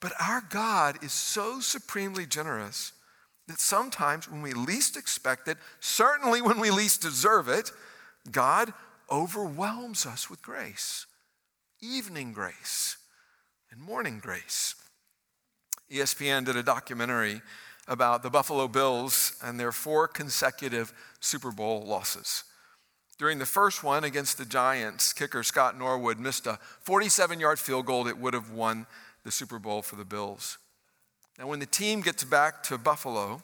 But 0.00 0.12
our 0.20 0.42
God 0.50 1.02
is 1.04 1.12
so 1.12 1.60
supremely 1.60 2.26
generous 2.26 2.92
that 3.48 3.60
sometimes 3.60 4.30
when 4.30 4.42
we 4.42 4.52
least 4.52 4.96
expect 4.96 5.48
it, 5.48 5.58
certainly 5.80 6.40
when 6.40 6.60
we 6.60 6.70
least 6.70 7.02
deserve 7.02 7.48
it, 7.48 7.72
God 8.30 8.72
overwhelms 9.10 10.06
us 10.06 10.30
with 10.30 10.42
grace, 10.42 11.06
evening 11.80 12.32
grace 12.32 12.96
and 13.70 13.80
morning 13.80 14.20
grace. 14.20 14.74
ESPN 15.90 16.44
did 16.44 16.56
a 16.56 16.62
documentary 16.62 17.42
about 17.88 18.22
the 18.22 18.30
Buffalo 18.30 18.68
Bills 18.68 19.36
and 19.42 19.58
their 19.58 19.72
four 19.72 20.06
consecutive 20.06 20.92
Super 21.20 21.50
Bowl 21.50 21.84
losses. 21.84 22.44
During 23.18 23.38
the 23.38 23.46
first 23.46 23.84
one 23.84 24.04
against 24.04 24.38
the 24.38 24.44
Giants, 24.44 25.12
kicker 25.12 25.42
Scott 25.42 25.78
Norwood 25.78 26.18
missed 26.18 26.46
a 26.46 26.58
47 26.80 27.40
yard 27.40 27.58
field 27.58 27.86
goal 27.86 28.04
that 28.04 28.18
would 28.18 28.34
have 28.34 28.50
won 28.50 28.86
the 29.24 29.30
Super 29.30 29.58
Bowl 29.58 29.82
for 29.82 29.96
the 29.96 30.04
Bills. 30.04 30.58
Now, 31.38 31.48
when 31.48 31.60
the 31.60 31.66
team 31.66 32.00
gets 32.00 32.24
back 32.24 32.62
to 32.64 32.78
Buffalo, 32.78 33.42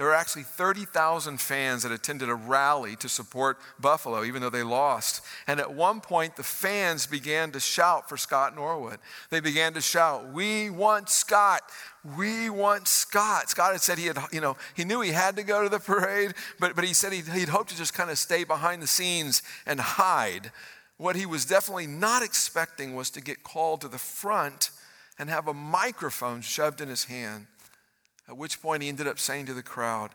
there 0.00 0.06
were 0.06 0.14
actually 0.14 0.44
30,000 0.44 1.38
fans 1.38 1.82
that 1.82 1.92
attended 1.92 2.30
a 2.30 2.34
rally 2.34 2.96
to 2.96 3.06
support 3.06 3.58
Buffalo, 3.78 4.24
even 4.24 4.40
though 4.40 4.48
they 4.48 4.62
lost. 4.62 5.20
And 5.46 5.60
at 5.60 5.74
one 5.74 6.00
point, 6.00 6.36
the 6.36 6.42
fans 6.42 7.06
began 7.06 7.52
to 7.52 7.60
shout 7.60 8.08
for 8.08 8.16
Scott 8.16 8.56
Norwood. 8.56 8.98
They 9.28 9.40
began 9.40 9.74
to 9.74 9.82
shout, 9.82 10.32
We 10.32 10.70
want 10.70 11.10
Scott. 11.10 11.60
We 12.16 12.48
want 12.48 12.88
Scott. 12.88 13.50
Scott 13.50 13.72
had 13.72 13.82
said 13.82 13.98
he 13.98 14.06
had, 14.06 14.16
you 14.32 14.40
know, 14.40 14.56
he 14.74 14.84
knew 14.84 15.02
he 15.02 15.10
had 15.10 15.36
to 15.36 15.42
go 15.42 15.62
to 15.62 15.68
the 15.68 15.78
parade, 15.78 16.32
but, 16.58 16.74
but 16.74 16.84
he 16.86 16.94
said 16.94 17.12
he'd, 17.12 17.28
he'd 17.28 17.50
hoped 17.50 17.68
to 17.68 17.76
just 17.76 17.92
kind 17.92 18.08
of 18.08 18.16
stay 18.16 18.44
behind 18.44 18.82
the 18.82 18.86
scenes 18.86 19.42
and 19.66 19.78
hide. 19.78 20.50
What 20.96 21.14
he 21.14 21.26
was 21.26 21.44
definitely 21.44 21.88
not 21.88 22.22
expecting 22.22 22.94
was 22.94 23.10
to 23.10 23.20
get 23.20 23.42
called 23.42 23.82
to 23.82 23.88
the 23.88 23.98
front 23.98 24.70
and 25.20 25.28
have 25.28 25.46
a 25.46 25.54
microphone 25.54 26.40
shoved 26.40 26.80
in 26.80 26.88
his 26.88 27.04
hand. 27.04 27.46
At 28.26 28.38
which 28.38 28.62
point 28.62 28.82
he 28.82 28.88
ended 28.88 29.06
up 29.06 29.18
saying 29.18 29.44
to 29.46 29.54
the 29.54 29.62
crowd, 29.62 30.12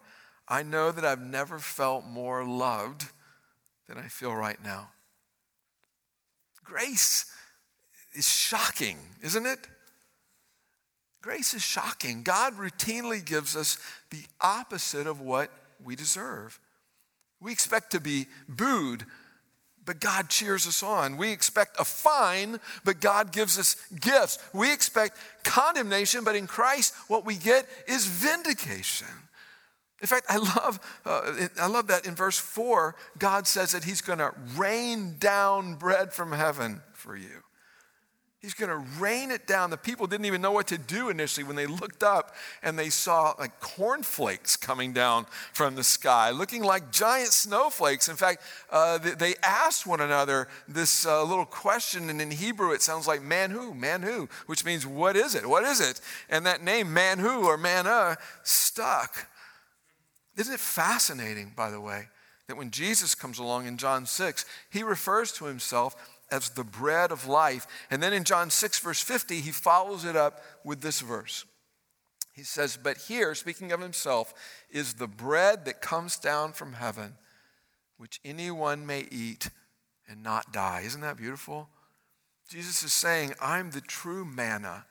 I 0.48 0.64
know 0.64 0.92
that 0.92 1.06
I've 1.06 1.22
never 1.22 1.60
felt 1.60 2.06
more 2.06 2.44
loved 2.44 3.06
than 3.88 4.00
I 4.00 4.08
feel 4.08 4.34
right 4.34 4.58
now. 4.64 4.90
Grace 6.64 7.32
is 8.16 8.28
shocking, 8.28 8.98
isn't 9.22 9.46
it? 9.46 9.60
Grace 11.22 11.54
is 11.54 11.62
shocking. 11.62 12.24
God 12.24 12.58
routinely 12.58 13.24
gives 13.24 13.56
us 13.56 13.78
the 14.10 14.26
opposite 14.42 15.06
of 15.06 15.22
what 15.22 15.52
we 15.84 15.96
deserve. 15.96 16.60
We 17.40 17.52
expect 17.52 17.92
to 17.92 18.00
be 18.00 18.26
booed, 18.50 19.06
but 19.86 20.00
God 20.00 20.30
cheers 20.30 20.68
us 20.68 20.82
on. 20.82 21.18
We 21.18 21.32
expect 21.32 21.80
a 21.80 21.86
fine, 21.86 22.60
but 22.84 23.00
God 23.00 23.32
gives 23.32 23.60
us 23.60 23.76
gifts. 24.00 24.40
We 24.54 24.74
expect 24.74 25.18
condemnation, 25.44 26.24
but 26.24 26.36
in 26.36 26.48
Christ, 26.48 26.94
what 27.08 27.26
we 27.26 27.36
get 27.36 27.68
is 27.88 28.06
vindication. 28.06 29.08
In 30.02 30.08
fact, 30.08 30.26
I 30.30 30.38
love, 30.38 30.80
uh, 31.06 31.48
I 31.60 31.68
love 31.68 31.88
that 31.88 32.06
in 32.06 32.16
verse 32.16 32.38
4, 32.38 32.96
God 33.18 33.48
says 33.48 33.72
that 33.72 33.84
He's 33.84 34.02
going 34.02 34.20
to 34.20 34.34
rain 34.56 35.16
down 35.20 35.76
bread 35.76 36.14
from 36.14 36.32
heaven 36.32 36.82
for 36.94 37.16
you. 37.16 37.45
He's 38.46 38.54
going 38.54 38.70
to 38.70 38.78
rain 39.00 39.32
it 39.32 39.48
down. 39.48 39.72
The 39.72 39.78
people 39.78 40.06
didn't 40.06 40.28
even 40.28 40.40
know 40.40 40.52
what 40.52 40.68
to 40.68 40.78
do 40.78 41.10
initially 41.10 41.44
when 41.44 41.56
they 41.56 41.66
looked 41.66 42.04
up 42.04 42.36
and 42.62 42.78
they 42.78 42.92
saw 42.92 43.34
like 43.40 43.60
cornflakes 43.60 44.56
coming 44.56 44.94
down 44.94 45.26
from 45.52 45.74
the 45.74 45.84
sky, 45.84 46.30
looking 46.30 46.64
like 46.64 46.92
giant 46.92 47.30
snowflakes. 47.30 48.08
In 48.08 48.16
fact, 48.16 48.44
uh, 48.70 49.00
they 49.00 49.34
asked 49.42 49.88
one 49.88 50.00
another 50.00 50.48
this 50.68 51.08
uh, 51.08 51.24
little 51.24 51.46
question, 51.46 52.08
and 52.08 52.22
in 52.22 52.30
Hebrew 52.30 52.72
it 52.72 52.84
sounds 52.84 53.08
like 53.08 53.24
man 53.24 53.50
who, 53.50 53.74
man 53.74 54.04
who, 54.04 54.30
which 54.46 54.64
means 54.64 54.86
what 54.86 55.16
is 55.16 55.34
it? 55.34 55.48
What 55.48 55.64
is 55.64 55.82
it? 55.82 56.00
And 56.30 56.46
that 56.46 56.64
name, 56.64 56.94
man 56.94 57.18
who 57.18 57.48
or 57.48 57.58
manna, 57.58 58.16
stuck. 58.44 59.28
Isn't 60.38 60.54
it 60.54 60.60
fascinating, 60.60 61.54
by 61.56 61.72
the 61.72 61.82
way, 61.82 62.10
that 62.46 62.58
when 62.58 62.70
Jesus 62.70 63.16
comes 63.16 63.40
along 63.40 63.66
in 63.66 63.78
John 63.78 64.06
6, 64.06 64.46
he 64.70 64.84
refers 64.84 65.32
to 65.32 65.46
himself 65.46 65.96
as 66.32 66.50
the 66.50 66.64
bread 66.64 67.12
of 67.12 67.28
life. 67.28 67.68
And 67.90 68.02
then 68.02 68.14
in 68.14 68.24
John 68.24 68.50
6, 68.50 68.80
verse 68.80 69.02
50, 69.02 69.42
he 69.42 69.52
follows 69.52 70.06
it 70.06 70.16
up 70.16 70.42
with 70.64 70.82
this 70.82 71.02
verse. 71.02 71.46
He 72.34 72.44
says, 72.44 72.78
But 72.82 72.98
here, 72.98 73.34
speaking 73.36 73.72
of 73.72 73.80
himself, 73.80 74.34
is 74.70 74.96
the 74.96 75.08
bread 75.08 75.66
that 75.66 75.82
comes 75.82 76.18
down 76.18 76.52
from 76.52 76.74
heaven, 76.74 77.16
which 77.98 78.20
anyone 78.26 78.86
may 78.86 79.08
eat 79.12 79.50
and 80.08 80.22
not 80.22 80.52
die. 80.52 80.84
Isn't 80.86 81.02
that 81.02 81.18
beautiful? 81.18 81.70
Jesus 82.50 82.84
is 82.84 82.94
saying, 82.94 83.34
I'm 83.42 83.72
the 83.72 83.82
true 83.82 84.26
manna 84.26 84.86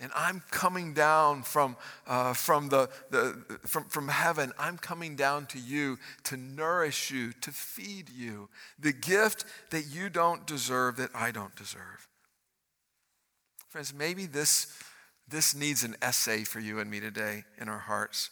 and 0.00 0.10
I'm 0.16 0.42
coming 0.50 0.94
down 0.94 1.42
from, 1.42 1.76
uh, 2.06 2.34
from, 2.34 2.68
the, 2.68 2.88
the, 3.10 3.44
from, 3.64 3.84
from 3.84 4.08
heaven. 4.08 4.52
I'm 4.58 4.76
coming 4.76 5.14
down 5.14 5.46
to 5.46 5.58
you 5.58 5.98
to 6.24 6.36
nourish 6.36 7.10
you, 7.10 7.32
to 7.42 7.52
feed 7.52 8.10
you. 8.10 8.48
The 8.78 8.92
gift 8.92 9.44
that 9.70 9.86
you 9.86 10.08
don't 10.08 10.46
deserve, 10.46 10.96
that 10.96 11.10
I 11.14 11.30
don't 11.30 11.54
deserve. 11.54 12.08
Friends, 13.68 13.94
maybe 13.94 14.26
this, 14.26 14.76
this 15.28 15.54
needs 15.54 15.84
an 15.84 15.96
essay 16.02 16.44
for 16.44 16.60
you 16.60 16.80
and 16.80 16.90
me 16.90 16.98
today 16.98 17.44
in 17.58 17.68
our 17.68 17.78
hearts. 17.78 18.30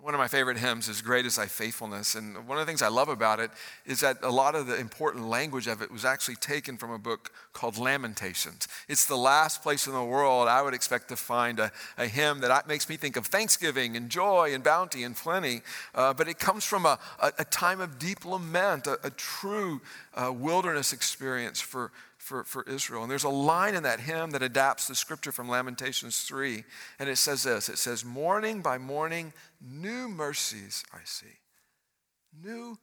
One 0.00 0.14
of 0.14 0.18
my 0.18 0.28
favorite 0.28 0.58
hymns 0.58 0.88
is 0.88 1.00
Great 1.00 1.24
is 1.24 1.36
Thy 1.36 1.46
Faithfulness. 1.46 2.14
And 2.14 2.46
one 2.46 2.58
of 2.58 2.66
the 2.66 2.70
things 2.70 2.82
I 2.82 2.88
love 2.88 3.08
about 3.08 3.40
it 3.40 3.50
is 3.86 4.00
that 4.00 4.18
a 4.22 4.30
lot 4.30 4.54
of 4.54 4.66
the 4.66 4.76
important 4.76 5.26
language 5.28 5.66
of 5.66 5.80
it 5.80 5.90
was 5.90 6.04
actually 6.04 6.36
taken 6.36 6.76
from 6.76 6.90
a 6.90 6.98
book 6.98 7.32
called 7.52 7.78
Lamentations. 7.78 8.68
It's 8.86 9.06
the 9.06 9.16
last 9.16 9.62
place 9.62 9.86
in 9.86 9.94
the 9.94 10.04
world 10.04 10.46
I 10.46 10.60
would 10.60 10.74
expect 10.74 11.08
to 11.08 11.16
find 11.16 11.58
a, 11.58 11.72
a 11.96 12.06
hymn 12.06 12.40
that 12.40 12.68
makes 12.68 12.88
me 12.88 12.96
think 12.96 13.16
of 13.16 13.26
thanksgiving 13.26 13.96
and 13.96 14.10
joy 14.10 14.52
and 14.52 14.62
bounty 14.62 15.04
and 15.04 15.16
plenty. 15.16 15.62
Uh, 15.94 16.12
but 16.12 16.28
it 16.28 16.38
comes 16.38 16.64
from 16.64 16.84
a, 16.84 16.98
a, 17.20 17.32
a 17.40 17.44
time 17.44 17.80
of 17.80 17.98
deep 17.98 18.24
lament, 18.24 18.86
a, 18.86 19.10
true 19.16 19.80
uh, 20.14 20.30
wilderness 20.32 20.92
experience 20.92 21.60
for, 21.60 21.90
for, 22.24 22.42
for 22.42 22.62
Israel. 22.62 23.02
And 23.02 23.10
there's 23.10 23.24
a 23.24 23.28
line 23.28 23.74
in 23.74 23.82
that 23.82 24.00
hymn 24.00 24.30
that 24.30 24.42
adapts 24.42 24.88
the 24.88 24.94
scripture 24.94 25.30
from 25.30 25.46
Lamentations 25.46 26.22
3. 26.22 26.64
And 26.98 27.06
it 27.06 27.16
says 27.16 27.42
this 27.42 27.68
it 27.68 27.76
says, 27.76 28.02
Morning 28.02 28.62
by 28.62 28.78
morning, 28.78 29.34
new 29.60 30.08
mercies 30.08 30.84
I 30.90 31.00
see. 31.04 31.26
New 32.42 32.78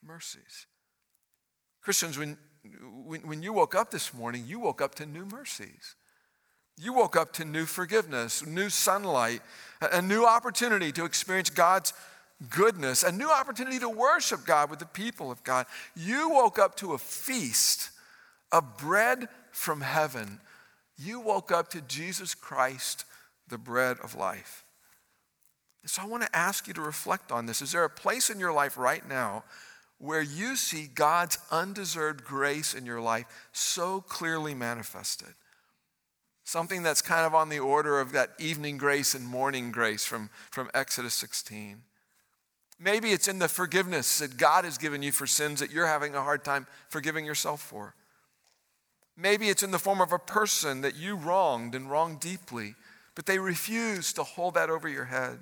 mercies. 0.00 0.66
Christians, 1.82 2.16
when, 2.16 2.38
when, 3.04 3.22
when 3.26 3.42
you 3.42 3.52
woke 3.52 3.74
up 3.74 3.90
this 3.90 4.14
morning, 4.14 4.44
you 4.46 4.60
woke 4.60 4.80
up 4.80 4.94
to 4.94 5.06
new 5.06 5.26
mercies. 5.26 5.96
You 6.78 6.92
woke 6.92 7.16
up 7.16 7.32
to 7.34 7.44
new 7.44 7.66
forgiveness, 7.66 8.46
new 8.46 8.68
sunlight, 8.68 9.42
a, 9.80 9.98
a 9.98 10.02
new 10.02 10.24
opportunity 10.24 10.92
to 10.92 11.04
experience 11.04 11.50
God's 11.50 11.92
goodness, 12.48 13.02
a 13.02 13.10
new 13.10 13.30
opportunity 13.30 13.80
to 13.80 13.88
worship 13.88 14.46
God 14.46 14.70
with 14.70 14.78
the 14.78 14.86
people 14.86 15.32
of 15.32 15.42
God. 15.42 15.66
You 15.96 16.30
woke 16.30 16.60
up 16.60 16.76
to 16.76 16.92
a 16.92 16.98
feast 16.98 17.90
of 18.54 18.78
bread 18.78 19.28
from 19.50 19.80
heaven, 19.80 20.38
you 20.96 21.18
woke 21.18 21.50
up 21.50 21.68
to 21.70 21.80
Jesus 21.80 22.34
Christ, 22.34 23.04
the 23.48 23.58
bread 23.58 23.96
of 24.02 24.14
life. 24.14 24.64
So 25.86 26.00
I 26.00 26.06
want 26.06 26.22
to 26.22 26.36
ask 26.36 26.68
you 26.68 26.74
to 26.74 26.80
reflect 26.80 27.32
on 27.32 27.46
this. 27.46 27.60
Is 27.60 27.72
there 27.72 27.84
a 27.84 27.90
place 27.90 28.30
in 28.30 28.38
your 28.38 28.52
life 28.52 28.78
right 28.78 29.06
now 29.06 29.42
where 29.98 30.22
you 30.22 30.54
see 30.54 30.86
God's 30.86 31.36
undeserved 31.50 32.24
grace 32.24 32.74
in 32.74 32.86
your 32.86 33.00
life 33.00 33.26
so 33.52 34.00
clearly 34.00 34.54
manifested? 34.54 35.34
Something 36.44 36.84
that's 36.84 37.02
kind 37.02 37.26
of 37.26 37.34
on 37.34 37.48
the 37.48 37.58
order 37.58 38.00
of 38.00 38.12
that 38.12 38.30
evening 38.38 38.78
grace 38.78 39.16
and 39.16 39.26
morning 39.26 39.72
grace 39.72 40.04
from, 40.04 40.30
from 40.52 40.70
Exodus 40.74 41.14
16. 41.14 41.82
Maybe 42.78 43.10
it's 43.10 43.28
in 43.28 43.40
the 43.40 43.48
forgiveness 43.48 44.18
that 44.18 44.36
God 44.36 44.64
has 44.64 44.78
given 44.78 45.02
you 45.02 45.10
for 45.10 45.26
sins 45.26 45.58
that 45.58 45.72
you're 45.72 45.86
having 45.86 46.14
a 46.14 46.22
hard 46.22 46.44
time 46.44 46.68
forgiving 46.88 47.26
yourself 47.26 47.60
for. 47.60 47.94
Maybe 49.16 49.48
it's 49.48 49.62
in 49.62 49.70
the 49.70 49.78
form 49.78 50.00
of 50.00 50.12
a 50.12 50.18
person 50.18 50.80
that 50.80 50.96
you 50.96 51.14
wronged 51.16 51.74
and 51.74 51.90
wronged 51.90 52.20
deeply, 52.20 52.74
but 53.14 53.26
they 53.26 53.38
refuse 53.38 54.12
to 54.14 54.24
hold 54.24 54.54
that 54.54 54.70
over 54.70 54.88
your 54.88 55.04
head. 55.04 55.38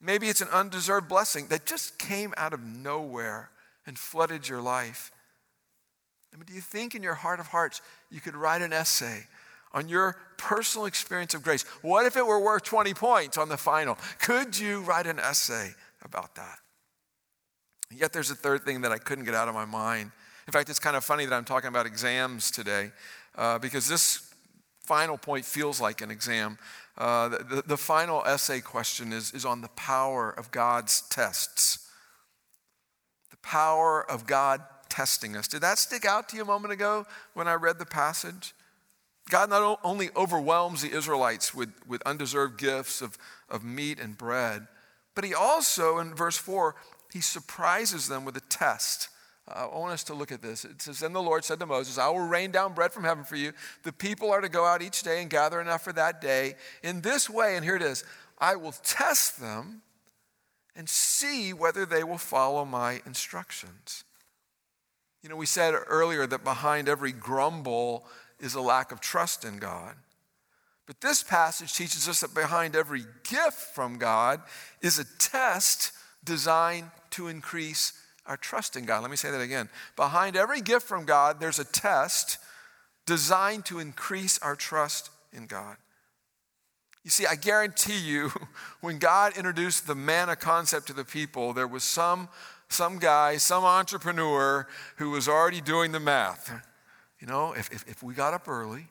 Maybe 0.00 0.28
it's 0.28 0.40
an 0.40 0.48
undeserved 0.48 1.08
blessing 1.08 1.46
that 1.48 1.66
just 1.66 1.98
came 1.98 2.34
out 2.36 2.52
of 2.52 2.62
nowhere 2.62 3.50
and 3.86 3.98
flooded 3.98 4.48
your 4.48 4.60
life. 4.60 5.10
I 6.32 6.36
mean, 6.36 6.46
do 6.46 6.54
you 6.54 6.60
think 6.60 6.94
in 6.94 7.02
your 7.02 7.14
heart 7.14 7.40
of 7.40 7.48
hearts 7.48 7.80
you 8.10 8.20
could 8.20 8.36
write 8.36 8.62
an 8.62 8.72
essay 8.72 9.24
on 9.72 9.88
your 9.88 10.16
personal 10.36 10.86
experience 10.86 11.34
of 11.34 11.42
grace? 11.42 11.62
What 11.82 12.06
if 12.06 12.16
it 12.16 12.26
were 12.26 12.40
worth 12.40 12.64
20 12.64 12.94
points 12.94 13.36
on 13.36 13.48
the 13.48 13.56
final? 13.56 13.98
Could 14.20 14.58
you 14.58 14.80
write 14.80 15.06
an 15.06 15.18
essay 15.18 15.74
about 16.02 16.34
that? 16.36 16.58
Yet 17.90 18.12
there's 18.12 18.30
a 18.30 18.36
third 18.36 18.62
thing 18.62 18.82
that 18.82 18.92
I 18.92 18.98
couldn't 18.98 19.24
get 19.24 19.34
out 19.34 19.48
of 19.48 19.54
my 19.54 19.64
mind. 19.64 20.12
In 20.50 20.52
fact, 20.52 20.68
it's 20.68 20.80
kind 20.80 20.96
of 20.96 21.04
funny 21.04 21.26
that 21.26 21.32
I'm 21.32 21.44
talking 21.44 21.68
about 21.68 21.86
exams 21.86 22.50
today 22.50 22.90
uh, 23.36 23.60
because 23.60 23.86
this 23.86 24.34
final 24.80 25.16
point 25.16 25.44
feels 25.44 25.80
like 25.80 26.00
an 26.00 26.10
exam. 26.10 26.58
Uh, 26.98 27.28
the, 27.28 27.62
the 27.64 27.76
final 27.76 28.24
essay 28.26 28.60
question 28.60 29.12
is, 29.12 29.32
is 29.32 29.44
on 29.44 29.60
the 29.60 29.68
power 29.68 30.28
of 30.28 30.50
God's 30.50 31.02
tests. 31.02 31.88
The 33.30 33.36
power 33.36 34.04
of 34.10 34.26
God 34.26 34.60
testing 34.88 35.36
us. 35.36 35.46
Did 35.46 35.60
that 35.60 35.78
stick 35.78 36.04
out 36.04 36.28
to 36.30 36.36
you 36.36 36.42
a 36.42 36.46
moment 36.46 36.72
ago 36.72 37.06
when 37.34 37.46
I 37.46 37.54
read 37.54 37.78
the 37.78 37.86
passage? 37.86 38.52
God 39.28 39.50
not 39.50 39.78
only 39.84 40.10
overwhelms 40.16 40.82
the 40.82 40.90
Israelites 40.90 41.54
with, 41.54 41.70
with 41.86 42.02
undeserved 42.02 42.58
gifts 42.58 43.00
of, 43.02 43.16
of 43.48 43.62
meat 43.62 44.00
and 44.00 44.18
bread, 44.18 44.66
but 45.14 45.22
he 45.22 45.32
also, 45.32 45.98
in 45.98 46.12
verse 46.12 46.36
4, 46.36 46.74
he 47.12 47.20
surprises 47.20 48.08
them 48.08 48.24
with 48.24 48.36
a 48.36 48.40
test. 48.40 49.10
I 49.54 49.66
want 49.66 49.92
us 49.92 50.04
to 50.04 50.14
look 50.14 50.32
at 50.32 50.42
this. 50.42 50.64
It 50.64 50.82
says, 50.82 51.00
Then 51.00 51.12
the 51.12 51.22
Lord 51.22 51.44
said 51.44 51.58
to 51.60 51.66
Moses, 51.66 51.98
I 51.98 52.08
will 52.08 52.20
rain 52.20 52.50
down 52.50 52.74
bread 52.74 52.92
from 52.92 53.04
heaven 53.04 53.24
for 53.24 53.36
you. 53.36 53.52
The 53.82 53.92
people 53.92 54.30
are 54.30 54.40
to 54.40 54.48
go 54.48 54.64
out 54.64 54.82
each 54.82 55.02
day 55.02 55.20
and 55.20 55.30
gather 55.30 55.60
enough 55.60 55.82
for 55.82 55.92
that 55.92 56.20
day. 56.20 56.54
In 56.82 57.00
this 57.00 57.28
way, 57.28 57.56
and 57.56 57.64
here 57.64 57.76
it 57.76 57.82
is, 57.82 58.04
I 58.38 58.56
will 58.56 58.72
test 58.72 59.40
them 59.40 59.82
and 60.74 60.88
see 60.88 61.52
whether 61.52 61.84
they 61.84 62.04
will 62.04 62.18
follow 62.18 62.64
my 62.64 63.00
instructions. 63.04 64.04
You 65.22 65.28
know, 65.28 65.36
we 65.36 65.46
said 65.46 65.74
earlier 65.86 66.26
that 66.26 66.44
behind 66.44 66.88
every 66.88 67.12
grumble 67.12 68.06
is 68.38 68.54
a 68.54 68.60
lack 68.60 68.92
of 68.92 69.00
trust 69.00 69.44
in 69.44 69.58
God. 69.58 69.94
But 70.86 71.00
this 71.00 71.22
passage 71.22 71.74
teaches 71.74 72.08
us 72.08 72.20
that 72.20 72.34
behind 72.34 72.74
every 72.74 73.04
gift 73.28 73.74
from 73.74 73.98
God 73.98 74.40
is 74.80 74.98
a 74.98 75.04
test 75.18 75.92
designed 76.24 76.90
to 77.10 77.28
increase 77.28 77.92
our 78.30 78.36
trust 78.36 78.76
in 78.76 78.84
God. 78.84 79.02
Let 79.02 79.10
me 79.10 79.16
say 79.16 79.32
that 79.32 79.40
again. 79.40 79.68
Behind 79.96 80.36
every 80.36 80.60
gift 80.60 80.86
from 80.86 81.04
God, 81.04 81.40
there's 81.40 81.58
a 81.58 81.64
test 81.64 82.38
designed 83.04 83.66
to 83.66 83.80
increase 83.80 84.38
our 84.38 84.54
trust 84.54 85.10
in 85.32 85.46
God. 85.46 85.76
You 87.02 87.10
see, 87.10 87.26
I 87.26 87.34
guarantee 87.34 87.98
you, 87.98 88.30
when 88.80 89.00
God 89.00 89.36
introduced 89.36 89.88
the 89.88 89.96
manna 89.96 90.36
concept 90.36 90.86
to 90.86 90.92
the 90.92 91.04
people, 91.04 91.52
there 91.52 91.66
was 91.66 91.82
some, 91.82 92.28
some 92.68 93.00
guy, 93.00 93.36
some 93.38 93.64
entrepreneur 93.64 94.68
who 94.96 95.10
was 95.10 95.26
already 95.26 95.60
doing 95.60 95.90
the 95.90 95.98
math. 95.98 96.52
You 97.18 97.26
know, 97.26 97.52
if, 97.52 97.68
if, 97.72 97.88
if 97.88 98.00
we 98.00 98.14
got 98.14 98.32
up 98.32 98.48
early, 98.48 98.86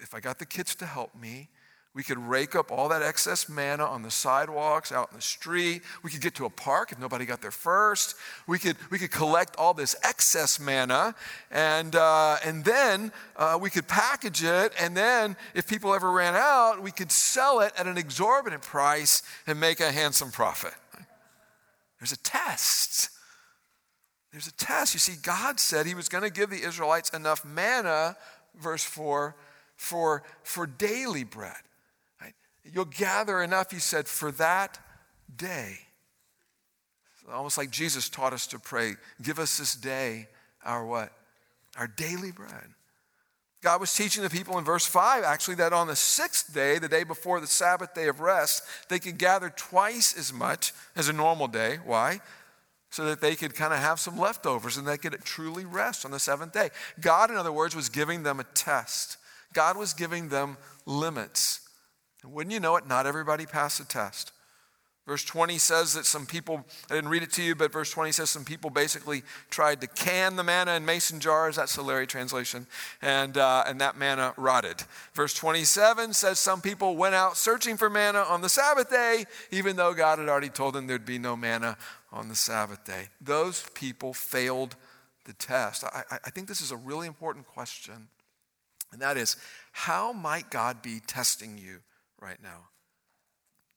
if 0.00 0.14
I 0.14 0.20
got 0.20 0.38
the 0.38 0.46
kids 0.46 0.76
to 0.76 0.86
help 0.86 1.16
me, 1.16 1.48
We 1.92 2.04
could 2.04 2.18
rake 2.18 2.54
up 2.54 2.70
all 2.70 2.88
that 2.90 3.02
excess 3.02 3.48
manna 3.48 3.84
on 3.84 4.02
the 4.02 4.12
sidewalks, 4.12 4.92
out 4.92 5.10
in 5.10 5.16
the 5.16 5.22
street. 5.22 5.82
We 6.04 6.10
could 6.10 6.20
get 6.20 6.36
to 6.36 6.44
a 6.44 6.50
park 6.50 6.92
if 6.92 7.00
nobody 7.00 7.26
got 7.26 7.42
there 7.42 7.50
first. 7.50 8.14
We 8.46 8.60
could, 8.60 8.76
we 8.90 8.98
could 8.98 9.10
collect 9.10 9.56
all 9.56 9.74
this 9.74 9.96
excess 10.04 10.60
manna, 10.60 11.16
and, 11.50 11.96
uh, 11.96 12.36
and 12.44 12.64
then 12.64 13.10
uh, 13.36 13.58
we 13.60 13.70
could 13.70 13.88
package 13.88 14.44
it. 14.44 14.72
And 14.78 14.96
then, 14.96 15.36
if 15.52 15.66
people 15.66 15.92
ever 15.92 16.12
ran 16.12 16.36
out, 16.36 16.80
we 16.80 16.92
could 16.92 17.10
sell 17.10 17.58
it 17.58 17.72
at 17.76 17.88
an 17.88 17.98
exorbitant 17.98 18.62
price 18.62 19.24
and 19.48 19.58
make 19.58 19.80
a 19.80 19.90
handsome 19.90 20.30
profit. 20.30 20.74
There's 21.98 22.12
a 22.12 22.18
test. 22.18 23.10
There's 24.30 24.46
a 24.46 24.52
test. 24.52 24.94
You 24.94 25.00
see, 25.00 25.16
God 25.20 25.58
said 25.58 25.86
He 25.86 25.96
was 25.96 26.08
going 26.08 26.22
to 26.22 26.30
give 26.30 26.50
the 26.50 26.62
Israelites 26.62 27.10
enough 27.10 27.44
manna, 27.44 28.16
verse 28.56 28.84
4, 28.84 29.34
for, 29.76 30.22
for 30.44 30.68
daily 30.68 31.24
bread. 31.24 31.56
You'll 32.72 32.84
gather 32.84 33.42
enough, 33.42 33.70
he 33.70 33.78
said, 33.78 34.08
for 34.08 34.30
that 34.32 34.78
day. 35.36 35.78
Almost 37.32 37.58
like 37.58 37.70
Jesus 37.70 38.08
taught 38.08 38.32
us 38.32 38.46
to 38.48 38.58
pray, 38.58 38.94
give 39.22 39.38
us 39.38 39.58
this 39.58 39.74
day 39.74 40.28
our 40.64 40.84
what? 40.84 41.12
Our 41.78 41.86
daily 41.86 42.32
bread. 42.32 42.74
God 43.62 43.80
was 43.80 43.94
teaching 43.94 44.22
the 44.22 44.30
people 44.30 44.58
in 44.58 44.64
verse 44.64 44.86
5 44.86 45.22
actually 45.22 45.56
that 45.56 45.72
on 45.72 45.86
the 45.86 45.96
sixth 45.96 46.52
day, 46.54 46.78
the 46.78 46.88
day 46.88 47.04
before 47.04 47.40
the 47.40 47.46
Sabbath 47.46 47.94
day 47.94 48.08
of 48.08 48.20
rest, 48.20 48.62
they 48.88 48.98
could 48.98 49.18
gather 49.18 49.50
twice 49.50 50.16
as 50.16 50.32
much 50.32 50.72
as 50.96 51.08
a 51.08 51.12
normal 51.12 51.46
day. 51.46 51.78
Why? 51.84 52.20
So 52.90 53.04
that 53.04 53.20
they 53.20 53.36
could 53.36 53.54
kind 53.54 53.72
of 53.72 53.78
have 53.78 54.00
some 54.00 54.18
leftovers 54.18 54.76
and 54.76 54.88
they 54.88 54.96
could 54.96 55.16
truly 55.24 55.64
rest 55.64 56.04
on 56.04 56.10
the 56.10 56.18
seventh 56.18 56.52
day. 56.52 56.70
God, 57.00 57.30
in 57.30 57.36
other 57.36 57.52
words, 57.52 57.76
was 57.76 57.90
giving 57.90 58.22
them 58.22 58.40
a 58.40 58.44
test. 58.44 59.18
God 59.52 59.76
was 59.76 59.92
giving 59.92 60.30
them 60.30 60.56
limits. 60.86 61.60
And 62.22 62.32
wouldn't 62.32 62.52
you 62.52 62.60
know 62.60 62.76
it, 62.76 62.86
not 62.86 63.06
everybody 63.06 63.46
passed 63.46 63.78
the 63.78 63.84
test. 63.84 64.32
Verse 65.06 65.24
20 65.24 65.58
says 65.58 65.94
that 65.94 66.06
some 66.06 66.24
people, 66.24 66.64
I 66.88 66.94
didn't 66.94 67.10
read 67.10 67.24
it 67.24 67.32
to 67.32 67.42
you, 67.42 67.56
but 67.56 67.72
verse 67.72 67.90
20 67.90 68.12
says 68.12 68.30
some 68.30 68.44
people 68.44 68.70
basically 68.70 69.22
tried 69.48 69.80
to 69.80 69.88
can 69.88 70.36
the 70.36 70.44
manna 70.44 70.74
in 70.74 70.84
mason 70.84 71.18
jars. 71.18 71.56
That's 71.56 71.74
the 71.74 71.82
Larry 71.82 72.06
translation. 72.06 72.66
And, 73.02 73.36
uh, 73.36 73.64
and 73.66 73.80
that 73.80 73.96
manna 73.96 74.34
rotted. 74.36 74.84
Verse 75.14 75.34
27 75.34 76.12
says 76.12 76.38
some 76.38 76.60
people 76.60 76.96
went 76.96 77.16
out 77.16 77.36
searching 77.36 77.76
for 77.76 77.90
manna 77.90 78.20
on 78.20 78.42
the 78.42 78.48
Sabbath 78.48 78.90
day, 78.90 79.24
even 79.50 79.74
though 79.74 79.94
God 79.94 80.20
had 80.20 80.28
already 80.28 80.50
told 80.50 80.74
them 80.74 80.86
there'd 80.86 81.04
be 81.06 81.18
no 81.18 81.34
manna 81.34 81.76
on 82.12 82.28
the 82.28 82.36
Sabbath 82.36 82.84
day. 82.84 83.08
Those 83.20 83.68
people 83.74 84.12
failed 84.12 84.76
the 85.24 85.32
test. 85.32 85.82
I, 85.82 86.04
I 86.24 86.30
think 86.30 86.46
this 86.46 86.60
is 86.60 86.70
a 86.70 86.76
really 86.76 87.08
important 87.08 87.46
question. 87.46 88.08
And 88.92 89.00
that 89.00 89.16
is, 89.16 89.36
how 89.72 90.12
might 90.12 90.50
God 90.50 90.82
be 90.82 91.00
testing 91.00 91.58
you 91.58 91.80
right 92.20 92.42
now. 92.42 92.68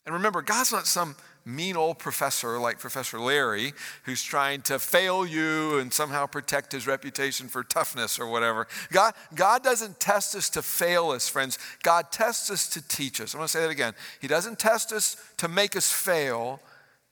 And 0.06 0.14
remember, 0.14 0.42
God's 0.42 0.72
not 0.72 0.86
some 0.86 1.16
mean 1.46 1.76
old 1.76 2.00
professor 2.00 2.60
like 2.60 2.80
Professor 2.80 3.20
Larry 3.20 3.74
who's 4.04 4.24
trying 4.24 4.62
to 4.64 4.80
fail 4.80 5.26
you 5.26 5.78
and 5.80 5.94
somehow 5.94 6.26
protect 6.26 6.72
his 6.72 6.88
reputation 6.88 7.48
for 7.48 7.64
toughness 7.64 8.20
or 8.20 8.28
whatever. 8.28 8.68
God, 8.92 9.14
God 9.34 9.64
doesn't 9.64 10.00
test 10.00 10.36
us 10.36 10.50
to 10.52 10.62
fail 10.62 11.12
us, 11.12 11.30
friends. 11.30 11.58
God 11.84 12.12
tests 12.12 12.50
us 12.50 12.68
to 12.70 12.86
teach 12.88 13.22
us. 13.22 13.34
I'm 13.34 13.40
going 13.40 13.48
to 13.48 13.52
say 13.52 13.62
that 13.62 13.70
again. 13.70 13.94
He 14.22 14.28
doesn't 14.28 14.60
test 14.60 14.92
us 14.92 15.16
to 15.38 15.48
make 15.48 15.76
us 15.76 15.92
fail, 15.92 16.60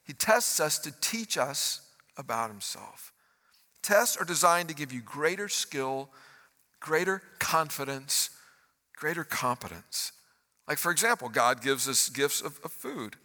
He 0.03 0.13
tests 0.13 0.59
us 0.59 0.77
to 0.79 0.93
teach 0.99 1.37
us 1.37 1.81
about 2.17 2.49
Himself. 2.49 3.13
Tests 3.81 4.17
are 4.17 4.25
designed 4.25 4.69
to 4.69 4.75
give 4.75 4.91
you 4.91 5.01
greater 5.01 5.47
skill, 5.47 6.09
greater 6.79 7.21
confidence, 7.39 8.29
greater 8.95 9.23
competence. 9.23 10.11
Like, 10.67 10.77
for 10.77 10.91
example, 10.91 11.29
God 11.29 11.61
gives 11.61 11.87
us 11.87 12.09
gifts 12.09 12.41
of, 12.41 12.59
of 12.63 12.71
food. 12.71 13.15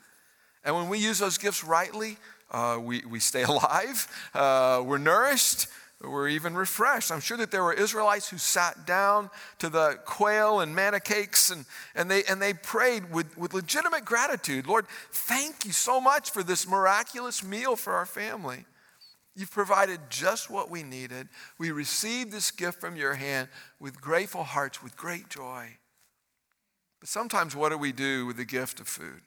And 0.64 0.74
when 0.74 0.88
we 0.88 0.98
use 0.98 1.18
those 1.18 1.38
gifts 1.38 1.62
rightly, 1.62 2.16
uh, 2.50 2.78
we, 2.80 3.02
we 3.08 3.20
stay 3.20 3.42
alive, 3.44 4.08
uh, 4.34 4.82
we're 4.84 4.98
nourished, 4.98 5.68
we're 6.00 6.28
even 6.28 6.54
refreshed. 6.54 7.10
I'm 7.10 7.20
sure 7.20 7.38
that 7.38 7.50
there 7.50 7.62
were 7.62 7.72
Israelites 7.72 8.28
who 8.28 8.36
sat 8.36 8.86
down 8.86 9.30
to 9.58 9.70
the 9.70 9.98
quail 10.04 10.60
and 10.60 10.74
manna 10.74 11.00
cakes 11.00 11.50
and, 11.50 11.64
and, 11.94 12.10
they, 12.10 12.22
and 12.24 12.40
they 12.40 12.52
prayed 12.52 13.10
with, 13.10 13.36
with 13.38 13.54
legitimate 13.54 14.04
gratitude 14.04 14.66
Lord, 14.66 14.86
thank 15.10 15.64
you 15.64 15.72
so 15.72 16.00
much 16.00 16.30
for 16.30 16.42
this 16.42 16.68
miraculous 16.68 17.42
meal 17.42 17.76
for 17.76 17.94
our 17.94 18.06
family. 18.06 18.66
You've 19.34 19.50
provided 19.50 20.00
just 20.08 20.50
what 20.50 20.70
we 20.70 20.82
needed. 20.82 21.28
We 21.58 21.70
received 21.70 22.32
this 22.32 22.50
gift 22.50 22.80
from 22.80 22.96
your 22.96 23.14
hand 23.14 23.48
with 23.78 24.00
grateful 24.00 24.44
hearts, 24.44 24.82
with 24.82 24.96
great 24.96 25.28
joy. 25.28 25.76
But 27.06 27.10
sometimes, 27.12 27.54
what 27.54 27.68
do 27.68 27.78
we 27.78 27.92
do 27.92 28.26
with 28.26 28.36
the 28.36 28.44
gift 28.44 28.80
of 28.80 28.88
food? 28.88 29.20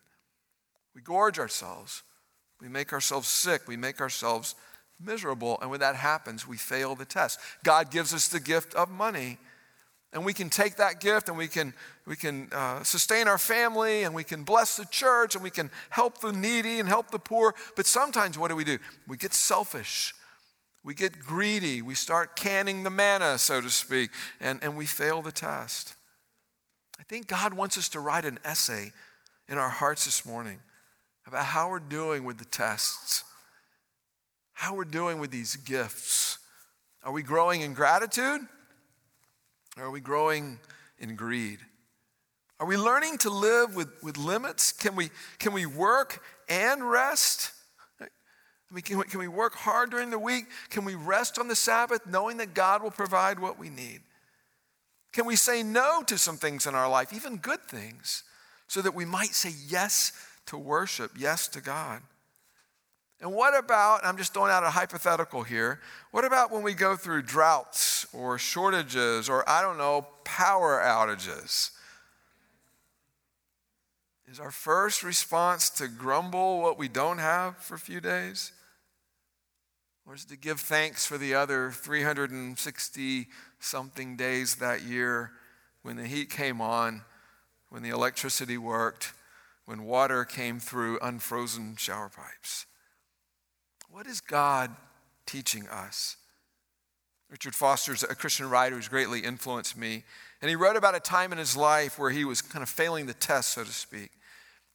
We 0.94 1.00
gorge 1.00 1.40
ourselves. 1.40 2.04
We 2.60 2.68
make 2.68 2.92
ourselves 2.92 3.30
sick. 3.30 3.70
We 3.70 3.78
make 3.78 4.02
ourselves 4.02 4.56
miserable. 5.00 5.58
And 5.62 5.72
when 5.72 5.80
that 5.80 5.96
happens, 5.96 6.46
we 6.46 6.58
fail 6.58 6.94
the 6.94 7.06
test. 7.06 7.40
God 7.64 7.90
gives 7.90 8.14
us 8.14 8.28
the 8.28 8.42
gift 8.42 8.76
of 8.76 8.92
money. 8.92 9.38
And 10.12 10.26
we 10.26 10.34
can 10.34 10.50
take 10.50 10.76
that 10.76 11.00
gift 11.00 11.30
and 11.30 11.38
we 11.38 11.48
can, 11.48 11.74
we 12.06 12.18
can 12.18 12.50
uh, 12.52 12.84
sustain 12.84 13.30
our 13.30 13.38
family 13.38 14.04
and 14.04 14.14
we 14.14 14.26
can 14.26 14.44
bless 14.44 14.76
the 14.76 14.86
church 14.88 15.36
and 15.36 15.42
we 15.42 15.50
can 15.50 15.72
help 15.90 16.20
the 16.20 16.34
needy 16.34 16.82
and 16.82 16.90
help 16.90 17.12
the 17.12 17.18
poor. 17.18 17.56
But 17.78 17.86
sometimes, 17.86 18.38
what 18.38 18.50
do 18.50 18.58
we 18.58 18.66
do? 18.66 18.78
We 19.08 19.16
get 19.16 19.34
selfish. 19.34 20.14
We 20.84 20.96
get 20.96 21.18
greedy. 21.18 21.82
We 21.82 21.96
start 21.96 22.36
canning 22.36 22.84
the 22.84 22.90
manna, 22.90 23.38
so 23.38 23.62
to 23.62 23.70
speak, 23.70 24.10
and, 24.42 24.62
and 24.62 24.76
we 24.76 24.86
fail 24.86 25.22
the 25.22 25.32
test. 25.32 25.96
I 27.00 27.04
think 27.04 27.28
God 27.28 27.54
wants 27.54 27.78
us 27.78 27.90
to 27.90 28.00
write 28.00 28.26
an 28.26 28.40
essay 28.44 28.92
in 29.48 29.58
our 29.58 29.70
hearts 29.70 30.06
this 30.06 30.26
morning 30.26 30.60
about 31.26 31.46
how 31.46 31.70
we're 31.70 31.80
doing 31.80 32.26
with 32.26 32.38
the 32.38 32.46
tests, 32.46 33.24
how 34.54 34.76
we're 34.76 34.84
doing 34.84 35.20
with 35.20 35.32
these 35.32 35.56
gifts. 35.56 36.40
Are 37.04 37.14
we 37.14 37.24
growing 37.24 37.62
in 37.62 37.74
gratitude? 37.74 38.42
Or 39.78 39.86
are 39.86 39.92
we 39.92 40.02
growing 40.02 40.60
in 41.00 41.16
greed? 41.16 41.60
Are 42.60 42.68
we 42.68 42.76
learning 42.76 43.20
to 43.20 43.30
live 43.30 43.76
with, 43.76 43.88
with 44.04 44.18
limits? 44.18 44.74
Can 44.74 44.96
we, 44.96 45.10
can 45.38 45.54
we 45.54 45.66
work 45.66 46.22
and 46.50 46.84
rest? 46.84 47.52
I 48.02 48.06
mean, 48.72 48.82
can 48.82 48.98
we, 48.98 49.06
can 49.06 49.20
we 49.20 49.30
work 49.30 49.56
hard 49.56 49.90
during 49.90 50.10
the 50.10 50.20
week? 50.20 50.46
Can 50.70 50.84
we 50.84 50.96
rest 50.96 51.40
on 51.40 51.48
the 51.48 51.56
Sabbath 51.56 52.06
knowing 52.06 52.38
that 52.38 52.54
God 52.54 52.84
will 52.84 52.92
provide 52.92 53.40
what 53.40 53.58
we 53.58 53.70
need? 53.70 54.02
Can 55.12 55.26
we 55.26 55.36
say 55.36 55.64
no 55.64 56.04
to 56.04 56.18
some 56.18 56.38
things 56.38 56.68
in 56.68 56.76
our 56.76 56.90
life, 56.90 57.14
even 57.14 57.38
good 57.38 57.62
things, 57.62 58.24
so 58.68 58.82
that 58.82 58.94
we 58.94 59.06
might 59.06 59.34
say 59.34 59.52
yes 59.68 60.12
to 60.46 60.58
worship, 60.58 61.12
yes 61.18 61.48
to 61.50 61.62
God? 61.62 62.02
And 63.22 63.34
what 63.34 63.58
about, 63.58 64.06
I'm 64.06 64.18
just 64.18 64.34
throwing 64.34 64.52
out 64.52 64.64
a 64.64 64.70
hypothetical 64.70 65.44
here, 65.44 65.82
what 66.12 66.24
about 66.24 66.52
when 66.52 66.64
we 66.64 66.74
go 66.74 66.96
through 66.96 67.24
droughts 67.24 68.06
or 68.14 68.38
shortages 68.38 69.28
or, 69.28 69.48
I 69.50 69.62
don't 69.62 69.78
know, 69.78 70.08
power 70.24 70.82
outages? 70.82 71.72
Is 74.32 74.40
our 74.40 74.52
first 74.52 75.04
response 75.04 75.70
to 75.72 75.88
grumble 75.88 76.62
what 76.62 76.78
we 76.78 76.88
don't 76.88 77.18
have 77.18 77.58
for 77.58 77.74
a 77.74 77.80
few 77.80 78.00
days? 78.00 78.52
It 80.12 80.18
to 80.30 80.38
give 80.38 80.60
thanks 80.60 81.06
for 81.06 81.20
the 81.20 81.36
other 81.36 81.70
360 81.70 83.28
something 83.60 84.16
days 84.16 84.56
that 84.56 84.82
year 84.82 85.34
when 85.84 85.98
the 85.98 86.08
heat 86.08 86.32
came 86.32 86.62
on, 86.62 87.04
when 87.70 87.84
the 87.84 87.92
electricity 87.92 88.58
worked, 88.58 89.14
when 89.66 89.84
water 89.84 90.26
came 90.26 90.60
through 90.60 90.98
unfrozen 91.04 91.76
shower 91.76 92.10
pipes. 92.10 92.66
What 93.88 94.08
is 94.08 94.20
God 94.20 94.76
teaching 95.28 95.68
us? 95.68 96.18
Richard 97.30 97.54
Foster 97.54 97.94
is 97.94 98.02
a 98.02 98.16
Christian 98.16 98.50
writer 98.50 98.78
who's 98.78 98.88
greatly 98.88 99.20
influenced 99.20 99.78
me. 99.78 100.06
And 100.42 100.50
he 100.50 100.56
wrote 100.56 100.76
about 100.76 100.96
a 100.96 101.00
time 101.00 101.32
in 101.32 101.38
his 101.38 101.56
life 101.56 102.00
where 102.00 102.10
he 102.10 102.26
was 102.26 102.42
kind 102.42 102.64
of 102.64 102.70
failing 102.70 103.06
the 103.06 103.14
test, 103.14 103.52
so 103.52 103.64
to 103.64 103.72
speak. 103.72 104.10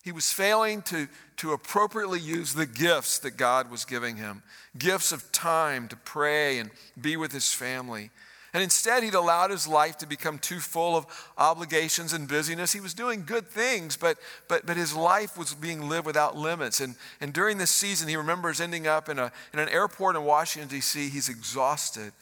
He 0.05 0.13
was 0.13 0.31
failing 0.31 0.83
to, 0.83 1.09
to 1.39 1.55
appropriately 1.55 2.21
use 2.21 2.53
the 2.53 2.67
gifts 2.67 3.19
that 3.21 3.39
God 3.39 3.71
was 3.71 3.87
giving 3.87 4.17
him 4.17 4.43
gifts 4.77 5.13
of 5.13 5.31
time 5.33 5.89
to 5.89 5.97
pray 5.97 6.59
and 6.59 6.71
be 7.01 7.17
with 7.17 7.33
his 7.33 7.53
family. 7.53 8.11
And 8.53 8.63
instead, 8.63 9.03
he'd 9.03 9.15
allowed 9.15 9.51
his 9.51 9.67
life 9.67 9.97
to 9.99 10.07
become 10.07 10.39
too 10.39 10.61
full 10.61 10.97
of 10.97 11.07
obligations 11.39 12.13
and 12.13 12.29
busyness. 12.29 12.73
He 12.73 12.81
was 12.81 12.93
doing 12.93 13.25
good 13.25 13.49
things, 13.49 13.97
but, 13.97 14.19
but, 14.47 14.67
but 14.67 14.77
his 14.77 14.95
life 14.95 15.39
was 15.39 15.55
being 15.55 15.89
lived 15.89 16.07
without 16.07 16.37
limits. 16.37 16.81
And, 16.81 16.97
and 17.21 17.33
during 17.33 17.59
this 17.59 17.71
season, 17.71 18.09
he 18.09 18.17
remembers 18.17 18.61
ending 18.61 18.87
up 18.87 19.09
in, 19.09 19.19
a, 19.19 19.33
in 19.53 19.59
an 19.59 19.69
airport 19.69 20.17
in 20.17 20.25
Washington, 20.25 20.69
D.C. 20.69 21.09
He's 21.09 21.29
exhausted. 21.29 22.13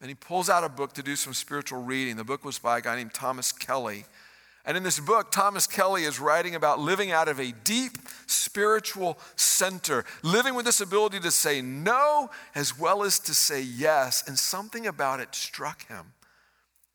And 0.00 0.08
he 0.08 0.14
pulls 0.14 0.50
out 0.50 0.64
a 0.64 0.68
book 0.68 0.92
to 0.94 1.02
do 1.02 1.16
some 1.16 1.34
spiritual 1.34 1.82
reading. 1.82 2.16
The 2.16 2.24
book 2.24 2.44
was 2.44 2.58
by 2.58 2.78
a 2.78 2.80
guy 2.80 2.96
named 2.96 3.14
Thomas 3.14 3.52
Kelly. 3.52 4.04
And 4.64 4.76
in 4.76 4.84
this 4.84 5.00
book, 5.00 5.32
Thomas 5.32 5.66
Kelly 5.66 6.04
is 6.04 6.20
writing 6.20 6.54
about 6.54 6.78
living 6.78 7.10
out 7.10 7.26
of 7.26 7.40
a 7.40 7.52
deep 7.64 7.98
spiritual 8.26 9.18
center, 9.34 10.04
living 10.22 10.54
with 10.54 10.64
this 10.66 10.80
ability 10.80 11.18
to 11.20 11.32
say 11.32 11.60
no 11.60 12.30
as 12.54 12.78
well 12.78 13.02
as 13.02 13.18
to 13.20 13.34
say 13.34 13.60
yes. 13.60 14.22
And 14.26 14.38
something 14.38 14.86
about 14.86 15.18
it 15.18 15.34
struck 15.34 15.86
him. 15.88 16.12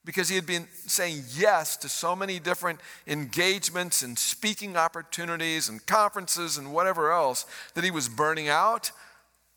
because 0.08 0.30
he 0.30 0.36
had 0.36 0.46
been 0.46 0.66
saying 0.86 1.22
yes 1.36 1.76
to 1.76 1.90
so 1.90 2.16
many 2.16 2.40
different 2.40 2.80
engagements 3.06 4.02
and 4.02 4.18
speaking 4.18 4.78
opportunities 4.78 5.68
and 5.68 5.86
conferences 5.86 6.58
and 6.58 6.72
whatever 6.74 7.12
else 7.12 7.46
that 7.74 7.84
he 7.84 7.92
was 7.92 8.08
burning 8.08 8.48
out, 8.48 8.90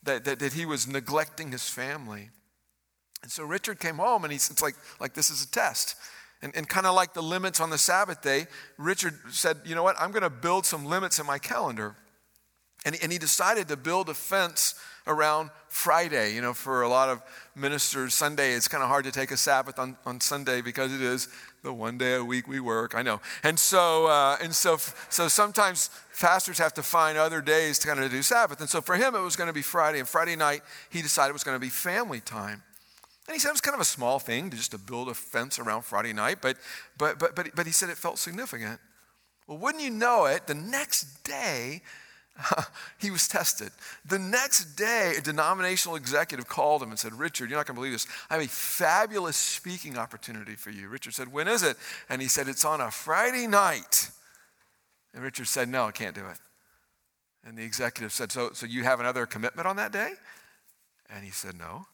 that, 0.02 0.24
that, 0.24 0.40
that 0.40 0.52
he 0.54 0.66
was 0.66 0.88
neglecting 0.88 1.52
his 1.52 1.68
family. 1.68 2.30
And 3.22 3.30
so 3.30 3.44
Richard 3.44 3.78
came 3.78 3.98
home 3.98 4.24
and 4.24 4.32
he's 4.32 4.50
it's 4.50 4.60
like, 4.60 4.74
like 4.98 5.14
this 5.14 5.30
is 5.30 5.40
a 5.44 5.48
test. 5.48 5.94
And, 6.42 6.56
and 6.56 6.68
kind 6.68 6.86
of 6.86 6.94
like 6.94 7.12
the 7.12 7.22
limits 7.22 7.60
on 7.60 7.70
the 7.70 7.78
Sabbath 7.78 8.22
day, 8.22 8.46
Richard 8.78 9.14
said, 9.30 9.58
you 9.64 9.74
know 9.74 9.82
what, 9.82 9.96
I'm 10.00 10.10
going 10.10 10.22
to 10.22 10.30
build 10.30 10.64
some 10.64 10.86
limits 10.86 11.18
in 11.18 11.26
my 11.26 11.38
calendar. 11.38 11.96
And, 12.86 12.96
and 13.02 13.12
he 13.12 13.18
decided 13.18 13.68
to 13.68 13.76
build 13.76 14.08
a 14.08 14.14
fence 14.14 14.74
around 15.06 15.50
Friday. 15.68 16.34
You 16.34 16.40
know, 16.40 16.54
for 16.54 16.82
a 16.82 16.88
lot 16.88 17.10
of 17.10 17.22
ministers, 17.54 18.14
Sunday, 18.14 18.52
it's 18.52 18.68
kind 18.68 18.82
of 18.82 18.88
hard 18.88 19.04
to 19.04 19.12
take 19.12 19.30
a 19.30 19.36
Sabbath 19.36 19.78
on, 19.78 19.98
on 20.06 20.20
Sunday 20.20 20.62
because 20.62 20.94
it 20.94 21.02
is 21.02 21.28
the 21.62 21.72
one 21.74 21.98
day 21.98 22.14
a 22.14 22.24
week 22.24 22.48
we 22.48 22.58
work. 22.58 22.94
I 22.94 23.02
know. 23.02 23.20
And 23.42 23.58
so, 23.58 24.06
uh, 24.06 24.38
and 24.42 24.54
so, 24.54 24.78
so 25.10 25.28
sometimes 25.28 25.90
pastors 26.18 26.56
have 26.58 26.72
to 26.74 26.82
find 26.82 27.18
other 27.18 27.42
days 27.42 27.78
to 27.80 27.88
kind 27.88 28.00
of 28.00 28.10
do 28.10 28.22
Sabbath. 28.22 28.60
And 28.60 28.70
so 28.70 28.80
for 28.80 28.96
him, 28.96 29.14
it 29.14 29.20
was 29.20 29.36
going 29.36 29.48
to 29.48 29.54
be 29.54 29.62
Friday. 29.62 29.98
And 29.98 30.08
Friday 30.08 30.36
night, 30.36 30.62
he 30.88 31.02
decided 31.02 31.30
it 31.30 31.32
was 31.34 31.44
going 31.44 31.56
to 31.56 31.60
be 31.60 31.68
family 31.68 32.20
time. 32.20 32.62
And 33.30 33.36
he 33.36 33.38
said 33.38 33.50
it 33.50 33.52
was 33.52 33.60
kind 33.60 33.76
of 33.76 33.80
a 33.80 33.84
small 33.84 34.18
thing 34.18 34.50
to 34.50 34.56
just 34.56 34.72
to 34.72 34.78
build 34.78 35.08
a 35.08 35.14
fence 35.14 35.60
around 35.60 35.82
Friday 35.82 36.12
night, 36.12 36.38
but, 36.42 36.56
but, 36.98 37.20
but, 37.20 37.36
but, 37.36 37.54
but 37.54 37.64
he 37.64 37.70
said 37.70 37.88
it 37.88 37.96
felt 37.96 38.18
significant. 38.18 38.80
Well, 39.46 39.56
wouldn't 39.58 39.84
you 39.84 39.90
know 39.90 40.26
it, 40.26 40.48
the 40.48 40.54
next 40.54 41.22
day, 41.22 41.82
he 42.98 43.12
was 43.12 43.28
tested. 43.28 43.70
The 44.04 44.18
next 44.18 44.74
day, 44.74 45.14
a 45.16 45.20
denominational 45.20 45.94
executive 45.94 46.48
called 46.48 46.82
him 46.82 46.90
and 46.90 46.98
said, 46.98 47.14
Richard, 47.14 47.50
you're 47.50 47.56
not 47.56 47.68
going 47.68 47.76
to 47.76 47.80
believe 47.80 47.92
this. 47.92 48.08
I 48.28 48.34
have 48.34 48.42
a 48.42 48.48
fabulous 48.48 49.36
speaking 49.36 49.96
opportunity 49.96 50.56
for 50.56 50.70
you. 50.70 50.88
Richard 50.88 51.14
said, 51.14 51.32
When 51.32 51.46
is 51.46 51.62
it? 51.62 51.76
And 52.08 52.20
he 52.20 52.26
said, 52.26 52.48
It's 52.48 52.64
on 52.64 52.80
a 52.80 52.90
Friday 52.90 53.46
night. 53.46 54.10
And 55.14 55.22
Richard 55.22 55.46
said, 55.46 55.68
No, 55.68 55.84
I 55.84 55.92
can't 55.92 56.16
do 56.16 56.26
it. 56.26 56.38
And 57.46 57.56
the 57.56 57.62
executive 57.62 58.10
said, 58.10 58.32
So, 58.32 58.50
so 58.54 58.66
you 58.66 58.82
have 58.82 58.98
another 58.98 59.24
commitment 59.24 59.68
on 59.68 59.76
that 59.76 59.92
day? 59.92 60.14
And 61.08 61.24
he 61.24 61.30
said, 61.30 61.56
No. 61.56 61.86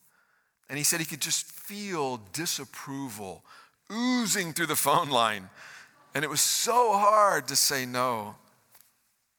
And 0.68 0.78
he 0.78 0.84
said 0.84 1.00
he 1.00 1.06
could 1.06 1.20
just 1.20 1.46
feel 1.46 2.20
disapproval 2.32 3.44
oozing 3.92 4.52
through 4.52 4.66
the 4.66 4.76
phone 4.76 5.10
line. 5.10 5.48
And 6.14 6.24
it 6.24 6.30
was 6.30 6.40
so 6.40 6.92
hard 6.92 7.46
to 7.48 7.56
say 7.56 7.86
no. 7.86 8.36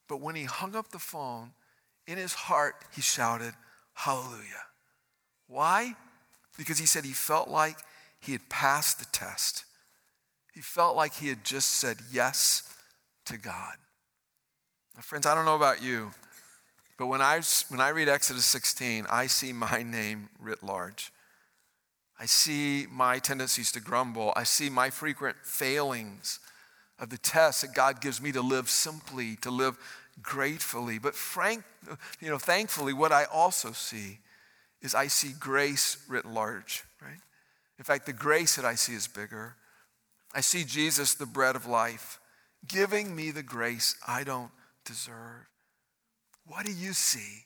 But 0.07 0.21
when 0.21 0.35
he 0.35 0.43
hung 0.45 0.75
up 0.75 0.89
the 0.89 0.99
phone, 0.99 1.51
in 2.07 2.17
his 2.17 2.33
heart, 2.33 2.75
he 2.95 3.01
shouted, 3.01 3.53
Hallelujah. 3.93 4.63
Why? 5.47 5.95
Because 6.57 6.77
he 6.77 6.85
said 6.85 7.03
he 7.03 7.13
felt 7.13 7.49
like 7.49 7.77
he 8.19 8.31
had 8.31 8.47
passed 8.49 8.99
the 8.99 9.05
test. 9.05 9.65
He 10.53 10.61
felt 10.61 10.95
like 10.95 11.15
he 11.15 11.27
had 11.27 11.43
just 11.43 11.75
said 11.75 11.97
yes 12.11 12.75
to 13.25 13.37
God. 13.37 13.75
Now, 14.95 15.01
friends, 15.01 15.25
I 15.25 15.35
don't 15.35 15.45
know 15.45 15.55
about 15.55 15.83
you, 15.83 16.11
but 16.97 17.07
when 17.07 17.21
I, 17.21 17.41
when 17.69 17.79
I 17.79 17.89
read 17.89 18.09
Exodus 18.09 18.45
16, 18.45 19.05
I 19.09 19.27
see 19.27 19.53
my 19.53 19.83
name 19.85 20.29
writ 20.39 20.63
large. 20.63 21.11
I 22.19 22.25
see 22.25 22.87
my 22.89 23.19
tendencies 23.19 23.71
to 23.73 23.79
grumble. 23.79 24.33
I 24.35 24.43
see 24.43 24.69
my 24.69 24.89
frequent 24.89 25.37
failings 25.43 26.39
of 26.99 27.09
the 27.09 27.17
test 27.17 27.61
that 27.61 27.75
God 27.75 28.01
gives 28.01 28.21
me 28.21 28.31
to 28.31 28.41
live 28.41 28.69
simply, 28.69 29.35
to 29.37 29.51
live 29.51 29.77
gratefully. 30.21 30.97
But 30.97 31.13
frank, 31.13 31.63
you 32.19 32.29
know, 32.29 32.39
thankfully, 32.39 32.93
what 32.93 33.11
I 33.11 33.25
also 33.25 33.71
see 33.71 34.19
is 34.81 34.95
I 34.95 35.07
see 35.07 35.33
grace 35.39 35.97
writ 36.07 36.25
large, 36.25 36.83
right? 37.01 37.19
In 37.77 37.83
fact, 37.83 38.05
the 38.07 38.13
grace 38.13 38.55
that 38.55 38.65
I 38.65 38.75
see 38.75 38.93
is 38.93 39.07
bigger. 39.07 39.55
I 40.33 40.41
see 40.41 40.63
Jesus, 40.63 41.13
the 41.13 41.25
bread 41.25 41.55
of 41.55 41.67
life, 41.67 42.19
giving 42.67 43.15
me 43.15 43.31
the 43.31 43.43
grace 43.43 43.95
I 44.07 44.23
don't 44.23 44.51
deserve. 44.85 45.47
What 46.47 46.65
do 46.65 46.71
you 46.71 46.93
see? 46.93 47.45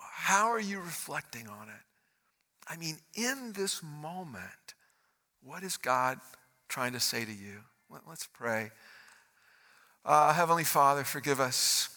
How 0.00 0.48
are 0.48 0.60
you 0.60 0.80
reflecting 0.80 1.48
on 1.48 1.68
it? 1.68 1.87
I 2.68 2.76
mean, 2.76 2.98
in 3.14 3.52
this 3.54 3.82
moment, 3.82 4.74
what 5.42 5.62
is 5.62 5.76
God 5.76 6.18
trying 6.68 6.92
to 6.92 7.00
say 7.00 7.24
to 7.24 7.32
you? 7.32 7.60
Let, 7.90 8.02
us 8.10 8.28
pray. 8.32 8.70
Uh, 10.04 10.34
Heavenly 10.34 10.64
Father, 10.64 11.04
forgive 11.04 11.40
us. 11.40 11.88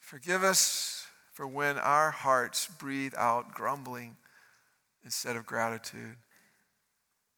Forgive 0.00 0.42
us 0.42 1.06
for 1.32 1.46
when 1.46 1.76
our 1.78 2.10
hearts 2.10 2.66
breathe 2.66 3.14
out 3.16 3.52
grumbling 3.52 4.16
instead 5.04 5.36
of 5.36 5.44
gratitude. 5.44 6.16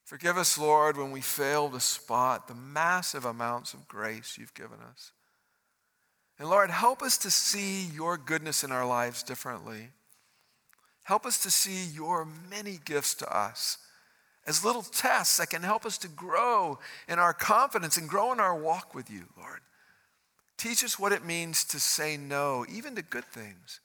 Forgive 0.05 0.37
us, 0.37 0.59
Lord, 0.59 0.97
when 0.97 1.11
we 1.11 1.23
fail 1.23 1.71
to 1.71 1.81
spot 1.81 2.47
the 2.47 2.55
massive 2.55 3.25
amounts 3.25 3.75
of 3.75 3.89
grace 3.89 4.37
you've 4.39 4.55
given 4.55 4.79
us. 4.81 5.13
And 6.39 6.49
Lord, 6.49 6.71
help 6.71 7.03
us 7.03 7.17
to 7.19 7.31
see 7.31 7.87
your 7.87 8.17
goodness 8.19 8.65
in 8.65 8.71
our 8.71 8.87
lives 8.87 9.23
differently. 9.23 9.91
Help 11.05 11.27
us 11.27 11.43
to 11.43 11.51
see 11.51 11.85
your 11.85 12.27
many 12.51 12.79
gifts 12.85 13.15
to 13.15 13.37
us 13.37 13.79
as 14.47 14.65
little 14.65 14.83
tests 14.83 15.39
that 15.39 15.51
can 15.51 15.63
help 15.63 15.87
us 15.87 15.97
to 15.99 16.09
grow 16.09 16.79
in 17.09 17.19
our 17.19 17.33
confidence 17.33 17.97
and 17.97 18.09
grow 18.09 18.33
in 18.33 18.41
our 18.41 18.59
walk 18.59 18.95
with 18.95 19.11
you, 19.11 19.25
Lord. 19.39 19.61
Teach 20.57 20.85
us 20.85 20.99
what 20.99 21.13
it 21.13 21.25
means 21.25 21.65
to 21.65 21.81
say 21.81 22.17
no, 22.17 22.65
even 22.69 22.95
to 22.97 23.03
good 23.03 23.25
things, 23.25 23.81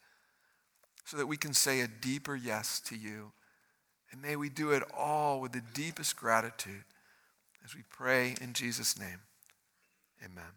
so 1.05 1.17
that 1.17 1.27
we 1.27 1.37
can 1.37 1.53
say 1.53 1.81
a 1.81 1.87
deeper 1.87 2.35
yes 2.35 2.79
to 2.81 2.95
you. 2.95 3.31
And 4.11 4.21
may 4.21 4.35
we 4.35 4.49
do 4.49 4.71
it 4.71 4.83
all 4.95 5.39
with 5.39 5.51
the 5.51 5.63
deepest 5.73 6.15
gratitude 6.15 6.83
as 7.63 7.75
we 7.75 7.81
pray 7.89 8.35
in 8.41 8.53
Jesus' 8.53 8.99
name. 8.99 9.21
Amen. 10.23 10.51